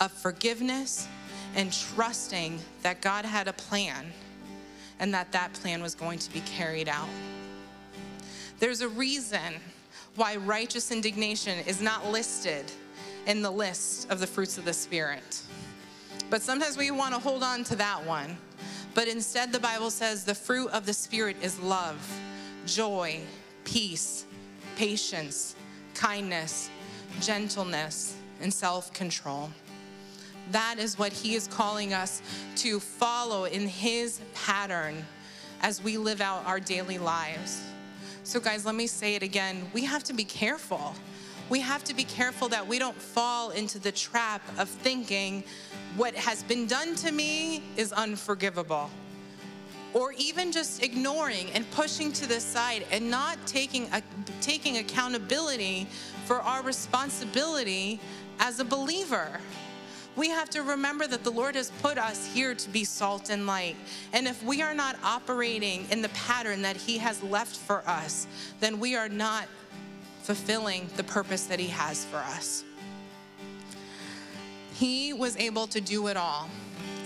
of 0.00 0.10
forgiveness, 0.10 1.06
and 1.54 1.72
trusting 1.72 2.58
that 2.82 3.00
God 3.00 3.24
had 3.24 3.48
a 3.48 3.52
plan 3.52 4.06
and 5.00 5.12
that 5.14 5.32
that 5.32 5.52
plan 5.52 5.82
was 5.82 5.94
going 5.94 6.18
to 6.18 6.32
be 6.32 6.40
carried 6.40 6.88
out. 6.88 7.08
There's 8.58 8.80
a 8.80 8.88
reason 8.88 9.54
why 10.16 10.36
righteous 10.36 10.90
indignation 10.90 11.58
is 11.66 11.80
not 11.80 12.10
listed 12.10 12.64
in 13.26 13.42
the 13.42 13.50
list 13.50 14.10
of 14.10 14.18
the 14.18 14.26
fruits 14.26 14.58
of 14.58 14.64
the 14.64 14.72
Spirit. 14.72 15.42
But 16.30 16.42
sometimes 16.42 16.76
we 16.76 16.90
want 16.90 17.14
to 17.14 17.20
hold 17.20 17.42
on 17.42 17.62
to 17.64 17.76
that 17.76 18.04
one 18.04 18.36
but 18.94 19.08
instead, 19.08 19.52
the 19.52 19.60
Bible 19.60 19.90
says 19.90 20.24
the 20.24 20.34
fruit 20.34 20.70
of 20.70 20.86
the 20.86 20.92
Spirit 20.92 21.36
is 21.42 21.58
love, 21.60 21.96
joy, 22.66 23.20
peace, 23.64 24.24
patience, 24.76 25.54
kindness, 25.94 26.70
gentleness, 27.20 28.16
and 28.40 28.52
self 28.52 28.92
control. 28.92 29.50
That 30.52 30.78
is 30.78 30.98
what 30.98 31.12
He 31.12 31.34
is 31.34 31.46
calling 31.48 31.92
us 31.92 32.22
to 32.56 32.80
follow 32.80 33.44
in 33.44 33.68
His 33.68 34.20
pattern 34.34 35.04
as 35.60 35.82
we 35.82 35.98
live 35.98 36.20
out 36.20 36.46
our 36.46 36.60
daily 36.60 36.98
lives. 36.98 37.62
So, 38.24 38.40
guys, 38.40 38.64
let 38.64 38.74
me 38.74 38.86
say 38.86 39.14
it 39.14 39.22
again. 39.22 39.70
We 39.72 39.84
have 39.84 40.04
to 40.04 40.12
be 40.12 40.24
careful. 40.24 40.94
We 41.48 41.60
have 41.60 41.82
to 41.84 41.94
be 41.94 42.04
careful 42.04 42.48
that 42.48 42.66
we 42.66 42.78
don't 42.78 42.96
fall 42.96 43.50
into 43.50 43.78
the 43.78 43.92
trap 43.92 44.42
of 44.58 44.68
thinking 44.68 45.44
what 45.96 46.14
has 46.14 46.42
been 46.42 46.66
done 46.66 46.94
to 46.96 47.10
me 47.10 47.62
is 47.76 47.92
unforgivable. 47.92 48.90
Or 49.94 50.12
even 50.18 50.52
just 50.52 50.82
ignoring 50.82 51.50
and 51.52 51.68
pushing 51.70 52.12
to 52.12 52.28
the 52.28 52.40
side 52.40 52.84
and 52.90 53.10
not 53.10 53.38
taking, 53.46 53.88
a, 53.92 54.02
taking 54.42 54.76
accountability 54.76 55.86
for 56.26 56.40
our 56.42 56.62
responsibility 56.62 57.98
as 58.38 58.60
a 58.60 58.64
believer. 58.64 59.40
We 60.14 60.28
have 60.28 60.50
to 60.50 60.62
remember 60.62 61.06
that 61.06 61.24
the 61.24 61.30
Lord 61.30 61.54
has 61.54 61.70
put 61.80 61.96
us 61.96 62.26
here 62.26 62.54
to 62.54 62.68
be 62.68 62.84
salt 62.84 63.30
and 63.30 63.46
light. 63.46 63.76
And 64.12 64.26
if 64.26 64.42
we 64.42 64.60
are 64.60 64.74
not 64.74 64.96
operating 65.02 65.86
in 65.90 66.02
the 66.02 66.08
pattern 66.10 66.60
that 66.62 66.76
He 66.76 66.98
has 66.98 67.22
left 67.22 67.56
for 67.56 67.82
us, 67.86 68.26
then 68.60 68.78
we 68.80 68.96
are 68.96 69.08
not 69.08 69.48
fulfilling 70.28 70.86
the 70.96 71.04
purpose 71.04 71.46
that 71.46 71.58
He 71.58 71.68
has 71.68 72.04
for 72.04 72.18
us. 72.18 72.62
He 74.74 75.14
was 75.14 75.34
able 75.38 75.66
to 75.68 75.80
do 75.80 76.08
it 76.08 76.18
all. 76.18 76.50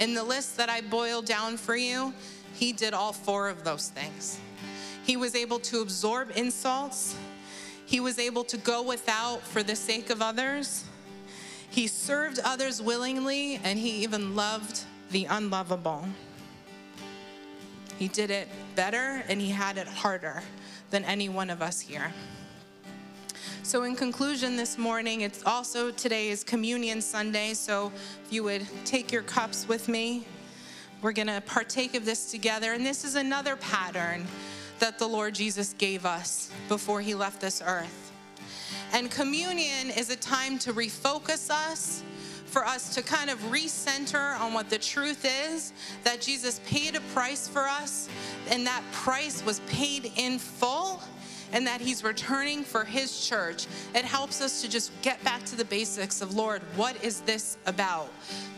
In 0.00 0.12
the 0.12 0.24
list 0.24 0.56
that 0.56 0.68
I 0.68 0.80
boiled 0.80 1.26
down 1.26 1.56
for 1.56 1.76
you, 1.76 2.12
he 2.52 2.72
did 2.72 2.94
all 2.94 3.12
four 3.12 3.48
of 3.48 3.62
those 3.62 3.90
things. 3.90 4.40
He 5.04 5.16
was 5.16 5.36
able 5.36 5.60
to 5.60 5.82
absorb 5.82 6.32
insults. 6.34 7.16
He 7.86 8.00
was 8.00 8.18
able 8.18 8.42
to 8.42 8.56
go 8.56 8.82
without 8.82 9.42
for 9.42 9.62
the 9.62 9.76
sake 9.76 10.10
of 10.10 10.20
others. 10.20 10.84
He 11.70 11.86
served 11.86 12.40
others 12.44 12.82
willingly, 12.82 13.60
and 13.62 13.78
he 13.78 14.02
even 14.02 14.34
loved 14.34 14.82
the 15.12 15.26
unlovable. 15.26 16.08
He 18.00 18.08
did 18.08 18.32
it 18.32 18.48
better 18.74 19.22
and 19.28 19.40
he 19.40 19.50
had 19.50 19.78
it 19.78 19.86
harder 19.86 20.42
than 20.90 21.04
any 21.04 21.28
one 21.28 21.50
of 21.50 21.62
us 21.62 21.78
here. 21.80 22.12
So, 23.62 23.84
in 23.84 23.96
conclusion, 23.96 24.56
this 24.56 24.76
morning, 24.78 25.22
it's 25.22 25.44
also 25.44 25.90
today 25.90 26.28
is 26.28 26.44
Communion 26.44 27.00
Sunday. 27.00 27.54
So, 27.54 27.92
if 28.24 28.32
you 28.32 28.44
would 28.44 28.66
take 28.84 29.12
your 29.12 29.22
cups 29.22 29.68
with 29.68 29.88
me, 29.88 30.26
we're 31.00 31.12
going 31.12 31.28
to 31.28 31.40
partake 31.42 31.94
of 31.94 32.04
this 32.04 32.30
together. 32.30 32.72
And 32.72 32.84
this 32.84 33.04
is 33.04 33.14
another 33.14 33.56
pattern 33.56 34.26
that 34.78 34.98
the 34.98 35.06
Lord 35.06 35.34
Jesus 35.34 35.74
gave 35.78 36.06
us 36.06 36.50
before 36.68 37.00
he 37.00 37.14
left 37.14 37.40
this 37.40 37.62
earth. 37.64 38.12
And 38.92 39.10
communion 39.10 39.90
is 39.96 40.10
a 40.10 40.16
time 40.16 40.58
to 40.60 40.72
refocus 40.72 41.50
us, 41.50 42.02
for 42.46 42.66
us 42.66 42.94
to 42.94 43.02
kind 43.02 43.30
of 43.30 43.38
recenter 43.44 44.38
on 44.38 44.52
what 44.52 44.68
the 44.68 44.78
truth 44.78 45.24
is 45.24 45.72
that 46.04 46.20
Jesus 46.20 46.60
paid 46.66 46.94
a 46.94 47.00
price 47.14 47.48
for 47.48 47.62
us, 47.62 48.08
and 48.50 48.66
that 48.66 48.82
price 48.92 49.44
was 49.44 49.60
paid 49.60 50.12
in 50.16 50.38
full 50.38 51.02
and 51.52 51.66
that 51.66 51.80
He's 51.80 52.02
returning 52.02 52.64
for 52.64 52.84
His 52.84 53.26
church, 53.26 53.66
it 53.94 54.04
helps 54.04 54.40
us 54.40 54.62
to 54.62 54.68
just 54.68 54.90
get 55.02 55.22
back 55.24 55.44
to 55.44 55.56
the 55.56 55.64
basics 55.64 56.20
of 56.20 56.34
Lord, 56.34 56.62
what 56.76 57.02
is 57.04 57.20
this 57.20 57.56
about? 57.66 58.08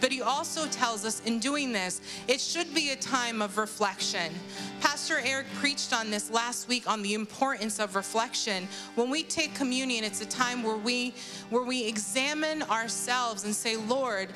But 0.00 0.12
He 0.12 0.22
also 0.22 0.66
tells 0.66 1.04
us 1.04 1.20
in 1.24 1.38
doing 1.38 1.72
this, 1.72 2.00
it 2.28 2.40
should 2.40 2.74
be 2.74 2.90
a 2.90 2.96
time 2.96 3.42
of 3.42 3.58
reflection. 3.58 4.32
Pastor 4.80 5.20
Eric 5.24 5.46
preached 5.54 5.92
on 5.92 6.10
this 6.10 6.30
last 6.30 6.68
week 6.68 6.88
on 6.88 7.02
the 7.02 7.14
importance 7.14 7.78
of 7.78 7.96
reflection. 7.96 8.68
When 8.94 9.10
we 9.10 9.22
take 9.22 9.54
communion, 9.54 10.04
it's 10.04 10.20
a 10.20 10.26
time 10.26 10.62
where 10.62 10.76
we 10.76 11.14
where 11.50 11.62
we 11.62 11.86
examine 11.86 12.62
ourselves 12.64 13.44
and 13.44 13.54
say, 13.54 13.76
Lord, 13.76 14.28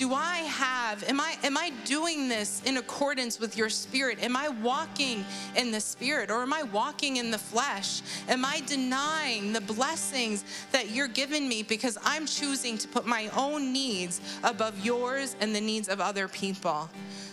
do 0.00 0.14
I 0.14 0.38
have, 0.38 1.06
am 1.10 1.20
I, 1.20 1.36
am 1.44 1.58
I 1.58 1.72
doing 1.84 2.26
this 2.26 2.62
in 2.64 2.78
accordance 2.78 3.38
with 3.38 3.54
your 3.54 3.68
spirit? 3.68 4.18
Am 4.22 4.34
I 4.34 4.48
walking 4.48 5.26
in 5.56 5.72
the 5.72 5.80
spirit 5.80 6.30
or 6.30 6.40
am 6.40 6.54
I 6.54 6.62
walking 6.62 7.18
in 7.18 7.30
the 7.30 7.36
flesh? 7.36 8.00
Am 8.26 8.42
I 8.42 8.62
denying 8.64 9.52
the 9.52 9.60
blessings 9.60 10.42
that 10.72 10.88
you're 10.88 11.06
giving 11.06 11.46
me 11.46 11.62
because 11.62 11.98
I'm 12.02 12.24
choosing 12.24 12.78
to 12.78 12.88
put 12.88 13.04
my 13.04 13.28
own 13.36 13.74
needs 13.74 14.22
above 14.42 14.82
yours 14.82 15.36
and 15.38 15.54
the 15.54 15.60
needs 15.60 15.90
of 15.90 16.00
other 16.00 16.28
people? 16.28 16.88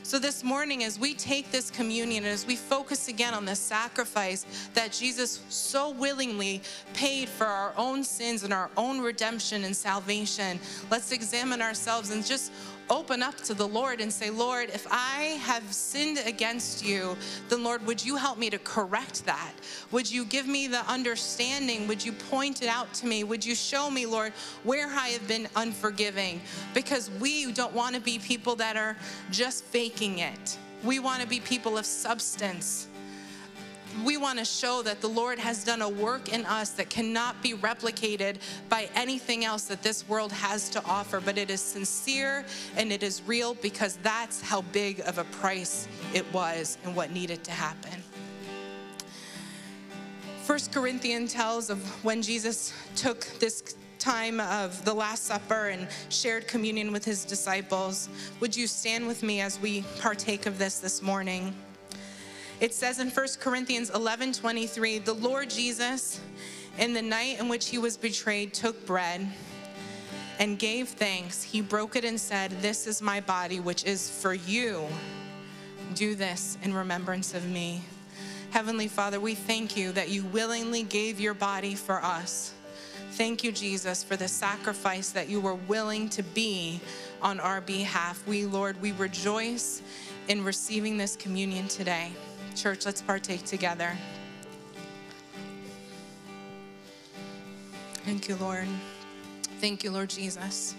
So, 0.07 0.19
this 0.19 0.41
morning, 0.41 0.85
as 0.85 0.97
we 0.97 1.13
take 1.13 1.51
this 1.51 1.69
communion 1.69 2.23
and 2.23 2.31
as 2.33 2.47
we 2.47 2.55
focus 2.55 3.09
again 3.09 3.33
on 3.33 3.43
the 3.43 3.57
sacrifice 3.57 4.45
that 4.73 4.93
Jesus 4.93 5.41
so 5.49 5.89
willingly 5.89 6.61
paid 6.93 7.27
for 7.27 7.45
our 7.45 7.73
own 7.75 8.05
sins 8.05 8.43
and 8.43 8.53
our 8.53 8.69
own 8.77 9.01
redemption 9.01 9.65
and 9.65 9.75
salvation, 9.75 10.61
let's 10.89 11.11
examine 11.11 11.61
ourselves 11.61 12.11
and 12.11 12.25
just 12.25 12.53
open 12.89 13.21
up 13.23 13.37
to 13.37 13.53
the 13.53 13.67
Lord 13.67 14.01
and 14.01 14.11
say, 14.11 14.29
Lord, 14.29 14.69
if 14.69 14.87
I 14.89 15.39
have 15.43 15.63
sinned 15.73 16.19
against 16.25 16.85
you, 16.85 17.17
then 17.49 17.63
Lord, 17.63 17.85
would 17.85 18.03
you 18.03 18.15
help 18.15 18.37
me 18.37 18.49
to 18.49 18.59
correct 18.59 19.25
that? 19.25 19.53
Would 19.91 20.11
you 20.11 20.25
give 20.25 20.47
me 20.47 20.67
the 20.67 20.85
understanding? 20.89 21.87
Would 21.87 22.03
you 22.03 22.11
point 22.11 22.61
it 22.61 22.67
out 22.67 22.93
to 22.95 23.05
me? 23.05 23.23
Would 23.23 23.45
you 23.45 23.55
show 23.55 23.89
me, 23.89 24.05
Lord, 24.05 24.33
where 24.63 24.87
I 24.87 25.09
have 25.09 25.27
been 25.27 25.47
unforgiving? 25.55 26.41
Because 26.73 27.09
we 27.19 27.51
don't 27.51 27.73
want 27.73 27.95
to 27.95 28.01
be 28.01 28.19
people 28.19 28.55
that 28.57 28.77
are 28.77 28.95
just 29.31 29.63
faking 29.65 30.19
it. 30.19 30.57
We 30.83 30.99
want 30.99 31.21
to 31.21 31.27
be 31.27 31.39
people 31.39 31.77
of 31.77 31.85
substance 31.85 32.87
we 34.03 34.17
want 34.17 34.39
to 34.39 34.45
show 34.45 34.81
that 34.83 35.01
the 35.01 35.07
Lord 35.07 35.39
has 35.39 35.63
done 35.63 35.81
a 35.81 35.89
work 35.89 36.33
in 36.33 36.45
us 36.45 36.71
that 36.71 36.89
cannot 36.89 37.41
be 37.41 37.53
replicated 37.53 38.37
by 38.69 38.89
anything 38.95 39.45
else 39.45 39.63
that 39.65 39.83
this 39.83 40.07
world 40.07 40.31
has 40.31 40.69
to 40.69 40.83
offer, 40.85 41.19
but 41.19 41.37
it 41.37 41.49
is 41.49 41.61
sincere 41.61 42.45
and 42.75 42.91
it 42.91 43.03
is 43.03 43.21
real 43.23 43.55
because 43.55 43.97
that's 44.03 44.41
how 44.41 44.61
big 44.61 44.99
of 45.01 45.17
a 45.17 45.23
price 45.25 45.87
it 46.13 46.25
was 46.33 46.77
and 46.83 46.95
what 46.95 47.11
needed 47.11 47.43
to 47.43 47.51
happen. 47.51 48.03
First 50.43 50.71
Corinthians 50.71 51.33
tells 51.33 51.69
of 51.69 51.83
when 52.05 52.21
Jesus 52.21 52.73
took 52.95 53.27
this 53.39 53.75
time 53.99 54.39
of 54.39 54.85
the 54.85 54.93
Last 54.93 55.25
Supper 55.25 55.67
and 55.67 55.87
shared 56.09 56.47
communion 56.47 56.91
with 56.91 57.03
his 57.03 57.25
disciples. 57.25 58.07
Would 58.39 58.55
you 58.55 58.67
stand 58.67 59.07
with 59.07 59.23
me 59.23 59.41
as 59.41 59.59
we 59.59 59.83
partake 59.99 60.45
of 60.45 60.57
this 60.57 60.79
this 60.79 61.01
morning? 61.01 61.53
It 62.59 62.73
says 62.73 62.97
in 62.97 63.11
1 63.11 63.27
Corinthians 63.39 63.91
11 63.91 64.33
23, 64.33 64.97
the 64.99 65.13
Lord 65.13 65.47
Jesus, 65.49 66.19
in 66.79 66.93
the 66.93 67.01
night 67.03 67.39
in 67.39 67.49
which 67.49 67.67
he 67.67 67.77
was 67.77 67.97
betrayed, 67.97 68.51
took 68.53 68.83
bread 68.87 69.27
and 70.39 70.57
gave 70.57 70.89
thanks. 70.89 71.43
He 71.43 71.61
broke 71.61 71.95
it 71.95 72.03
and 72.03 72.19
said, 72.19 72.49
This 72.61 72.87
is 72.87 72.99
my 72.99 73.19
body, 73.19 73.59
which 73.59 73.85
is 73.85 74.09
for 74.09 74.33
you. 74.33 74.87
Do 75.93 76.15
this 76.15 76.57
in 76.63 76.73
remembrance 76.73 77.35
of 77.35 77.47
me. 77.47 77.81
Heavenly 78.49 78.87
Father, 78.87 79.19
we 79.19 79.35
thank 79.35 79.77
you 79.77 79.91
that 79.91 80.09
you 80.09 80.23
willingly 80.25 80.81
gave 80.81 81.19
your 81.19 81.35
body 81.35 81.75
for 81.75 82.03
us. 82.03 82.53
Thank 83.11 83.43
you, 83.43 83.51
Jesus, 83.51 84.03
for 84.03 84.15
the 84.15 84.27
sacrifice 84.27 85.11
that 85.11 85.29
you 85.29 85.39
were 85.39 85.55
willing 85.55 86.09
to 86.09 86.23
be 86.23 86.81
on 87.21 87.39
our 87.39 87.61
behalf. 87.61 88.25
We, 88.27 88.45
Lord, 88.45 88.81
we 88.81 88.93
rejoice 88.93 89.83
in 90.27 90.43
receiving 90.43 90.97
this 90.97 91.15
communion 91.15 91.67
today. 91.67 92.11
Church, 92.57 92.87
let's 92.87 93.03
partake 93.03 93.45
together. 93.45 93.95
Thank 98.03 98.27
you, 98.27 98.35
Lord. 98.37 98.67
Thank 99.61 99.83
you, 99.83 99.91
Lord 99.91 100.09
Jesus. 100.09 100.73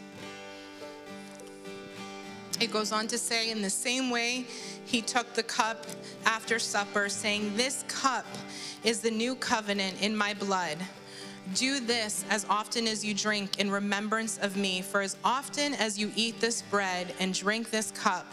It 2.60 2.72
goes 2.72 2.90
on 2.90 3.06
to 3.06 3.16
say, 3.16 3.52
in 3.52 3.62
the 3.62 3.70
same 3.70 4.10
way, 4.10 4.44
he 4.86 5.00
took 5.00 5.34
the 5.34 5.44
cup 5.44 5.86
after 6.26 6.58
supper, 6.58 7.08
saying, 7.08 7.56
This 7.56 7.84
cup 7.86 8.26
is 8.82 9.00
the 9.00 9.12
new 9.12 9.36
covenant 9.36 10.02
in 10.02 10.16
my 10.16 10.34
blood. 10.34 10.78
Do 11.54 11.78
this 11.78 12.24
as 12.28 12.44
often 12.50 12.88
as 12.88 13.04
you 13.04 13.14
drink 13.14 13.60
in 13.60 13.70
remembrance 13.70 14.36
of 14.38 14.56
me. 14.56 14.82
For 14.82 15.00
as 15.00 15.16
often 15.22 15.74
as 15.74 15.96
you 15.96 16.10
eat 16.16 16.40
this 16.40 16.60
bread 16.60 17.14
and 17.20 17.32
drink 17.32 17.70
this 17.70 17.92
cup, 17.92 18.26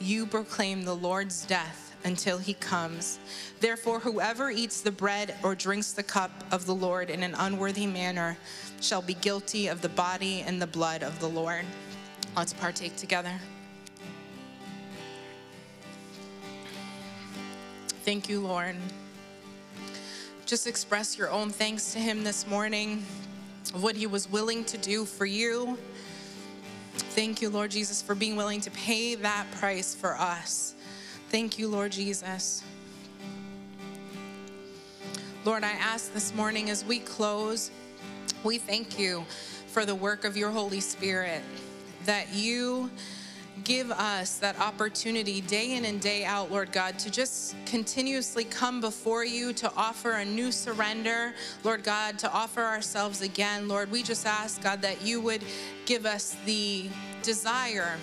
you 0.00 0.24
proclaim 0.24 0.84
the 0.84 0.94
Lord's 0.94 1.44
death 1.46 1.91
until 2.04 2.38
he 2.38 2.54
comes. 2.54 3.18
Therefore, 3.60 4.00
whoever 4.00 4.50
eats 4.50 4.80
the 4.80 4.90
bread 4.90 5.34
or 5.42 5.54
drinks 5.54 5.92
the 5.92 6.02
cup 6.02 6.30
of 6.50 6.66
the 6.66 6.74
Lord 6.74 7.10
in 7.10 7.22
an 7.22 7.34
unworthy 7.38 7.86
manner 7.86 8.36
shall 8.80 9.02
be 9.02 9.14
guilty 9.14 9.68
of 9.68 9.82
the 9.82 9.88
body 9.88 10.42
and 10.46 10.60
the 10.60 10.66
blood 10.66 11.02
of 11.02 11.18
the 11.20 11.28
Lord. 11.28 11.64
Let's 12.36 12.52
partake 12.52 12.96
together. 12.96 13.32
Thank 18.04 18.28
you, 18.28 18.40
Lord. 18.40 18.74
Just 20.44 20.66
express 20.66 21.16
your 21.16 21.30
own 21.30 21.50
thanks 21.50 21.92
to 21.92 22.00
him 22.00 22.24
this 22.24 22.46
morning 22.46 23.04
of 23.74 23.82
what 23.82 23.96
he 23.96 24.06
was 24.06 24.28
willing 24.28 24.64
to 24.64 24.78
do 24.78 25.04
for 25.04 25.24
you. 25.24 25.78
Thank 26.94 27.40
you, 27.40 27.48
Lord 27.48 27.70
Jesus, 27.70 28.02
for 28.02 28.14
being 28.14 28.36
willing 28.36 28.60
to 28.62 28.70
pay 28.72 29.14
that 29.14 29.46
price 29.52 29.94
for 29.94 30.16
us. 30.16 30.74
Thank 31.32 31.58
you, 31.58 31.66
Lord 31.66 31.92
Jesus. 31.92 32.62
Lord, 35.46 35.64
I 35.64 35.70
ask 35.70 36.12
this 36.12 36.34
morning 36.34 36.68
as 36.68 36.84
we 36.84 36.98
close, 36.98 37.70
we 38.44 38.58
thank 38.58 38.98
you 38.98 39.24
for 39.68 39.86
the 39.86 39.94
work 39.94 40.26
of 40.26 40.36
your 40.36 40.50
Holy 40.50 40.80
Spirit, 40.80 41.40
that 42.04 42.34
you 42.34 42.90
give 43.64 43.90
us 43.90 44.36
that 44.40 44.60
opportunity 44.60 45.40
day 45.40 45.72
in 45.76 45.86
and 45.86 46.02
day 46.02 46.26
out, 46.26 46.52
Lord 46.52 46.70
God, 46.70 46.98
to 46.98 47.10
just 47.10 47.56
continuously 47.64 48.44
come 48.44 48.82
before 48.82 49.24
you, 49.24 49.54
to 49.54 49.72
offer 49.74 50.10
a 50.10 50.24
new 50.26 50.52
surrender, 50.52 51.32
Lord 51.64 51.82
God, 51.82 52.18
to 52.18 52.30
offer 52.30 52.60
ourselves 52.60 53.22
again. 53.22 53.68
Lord, 53.68 53.90
we 53.90 54.02
just 54.02 54.26
ask, 54.26 54.62
God, 54.62 54.82
that 54.82 55.00
you 55.00 55.18
would 55.22 55.42
give 55.86 56.04
us 56.04 56.36
the 56.44 56.90
desire 57.22 57.96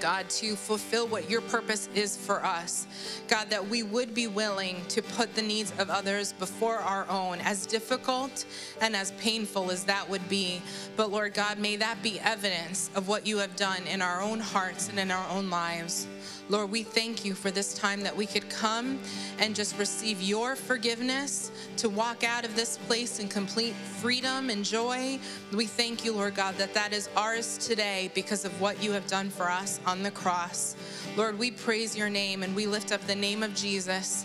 God, 0.00 0.28
to 0.30 0.56
fulfill 0.56 1.06
what 1.06 1.30
your 1.30 1.40
purpose 1.40 1.88
is 1.94 2.16
for 2.16 2.44
us. 2.44 2.86
God, 3.28 3.50
that 3.50 3.68
we 3.68 3.82
would 3.82 4.14
be 4.14 4.26
willing 4.26 4.84
to 4.88 5.02
put 5.02 5.34
the 5.34 5.42
needs 5.42 5.72
of 5.78 5.90
others 5.90 6.32
before 6.32 6.76
our 6.76 7.08
own, 7.08 7.40
as 7.40 7.66
difficult 7.66 8.44
and 8.80 8.94
as 8.94 9.12
painful 9.12 9.70
as 9.70 9.84
that 9.84 10.08
would 10.08 10.28
be. 10.28 10.60
But 10.96 11.10
Lord 11.10 11.34
God, 11.34 11.58
may 11.58 11.76
that 11.76 12.02
be 12.02 12.20
evidence 12.20 12.90
of 12.94 13.08
what 13.08 13.26
you 13.26 13.38
have 13.38 13.56
done 13.56 13.82
in 13.86 14.02
our 14.02 14.20
own 14.20 14.40
hearts 14.40 14.88
and 14.88 14.98
in 14.98 15.10
our 15.10 15.28
own 15.30 15.50
lives. 15.50 16.06
Lord, 16.48 16.70
we 16.70 16.82
thank 16.84 17.24
you 17.24 17.34
for 17.34 17.50
this 17.50 17.74
time 17.74 18.02
that 18.02 18.16
we 18.16 18.24
could 18.26 18.48
come 18.48 19.00
and 19.38 19.54
just 19.54 19.76
receive 19.78 20.22
your 20.22 20.54
forgiveness 20.54 21.50
to 21.78 21.88
walk 21.88 22.22
out 22.22 22.44
of 22.44 22.54
this 22.54 22.78
place 22.78 23.18
in 23.18 23.28
complete 23.28 23.74
freedom 23.74 24.48
and 24.50 24.64
joy. 24.64 25.18
We 25.52 25.66
thank 25.66 26.04
you, 26.04 26.12
Lord 26.12 26.36
God, 26.36 26.54
that 26.56 26.72
that 26.74 26.92
is 26.92 27.08
ours 27.16 27.58
today 27.58 28.10
because 28.14 28.44
of 28.44 28.60
what 28.60 28.80
you 28.82 28.92
have 28.92 29.06
done 29.08 29.28
for 29.28 29.50
us 29.50 29.80
on 29.86 30.02
the 30.02 30.10
cross. 30.10 30.76
Lord, 31.16 31.38
we 31.38 31.50
praise 31.50 31.96
your 31.96 32.10
name 32.10 32.42
and 32.42 32.54
we 32.54 32.66
lift 32.66 32.92
up 32.92 33.00
the 33.02 33.14
name 33.14 33.42
of 33.42 33.54
Jesus. 33.54 34.24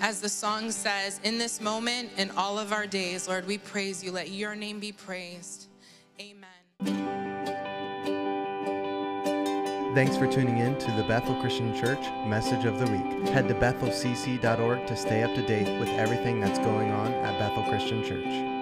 As 0.00 0.20
the 0.20 0.28
song 0.28 0.70
says, 0.70 1.20
in 1.24 1.38
this 1.38 1.60
moment, 1.60 2.10
in 2.16 2.30
all 2.32 2.58
of 2.58 2.72
our 2.72 2.86
days, 2.86 3.28
Lord, 3.28 3.46
we 3.46 3.58
praise 3.58 4.02
you. 4.02 4.10
Let 4.10 4.30
your 4.30 4.56
name 4.56 4.80
be 4.80 4.92
praised. 4.92 5.68
Amen. 6.18 7.29
Thanks 9.92 10.16
for 10.16 10.28
tuning 10.28 10.58
in 10.58 10.78
to 10.78 10.92
the 10.92 11.02
Bethel 11.02 11.34
Christian 11.40 11.74
Church 11.74 12.06
Message 12.24 12.64
of 12.64 12.78
the 12.78 12.86
Week. 12.86 13.28
Head 13.30 13.48
to 13.48 13.54
bethelcc.org 13.54 14.86
to 14.86 14.96
stay 14.96 15.24
up 15.24 15.34
to 15.34 15.42
date 15.42 15.80
with 15.80 15.88
everything 15.88 16.38
that's 16.38 16.60
going 16.60 16.92
on 16.92 17.12
at 17.12 17.36
Bethel 17.40 17.64
Christian 17.64 18.04
Church. 18.04 18.59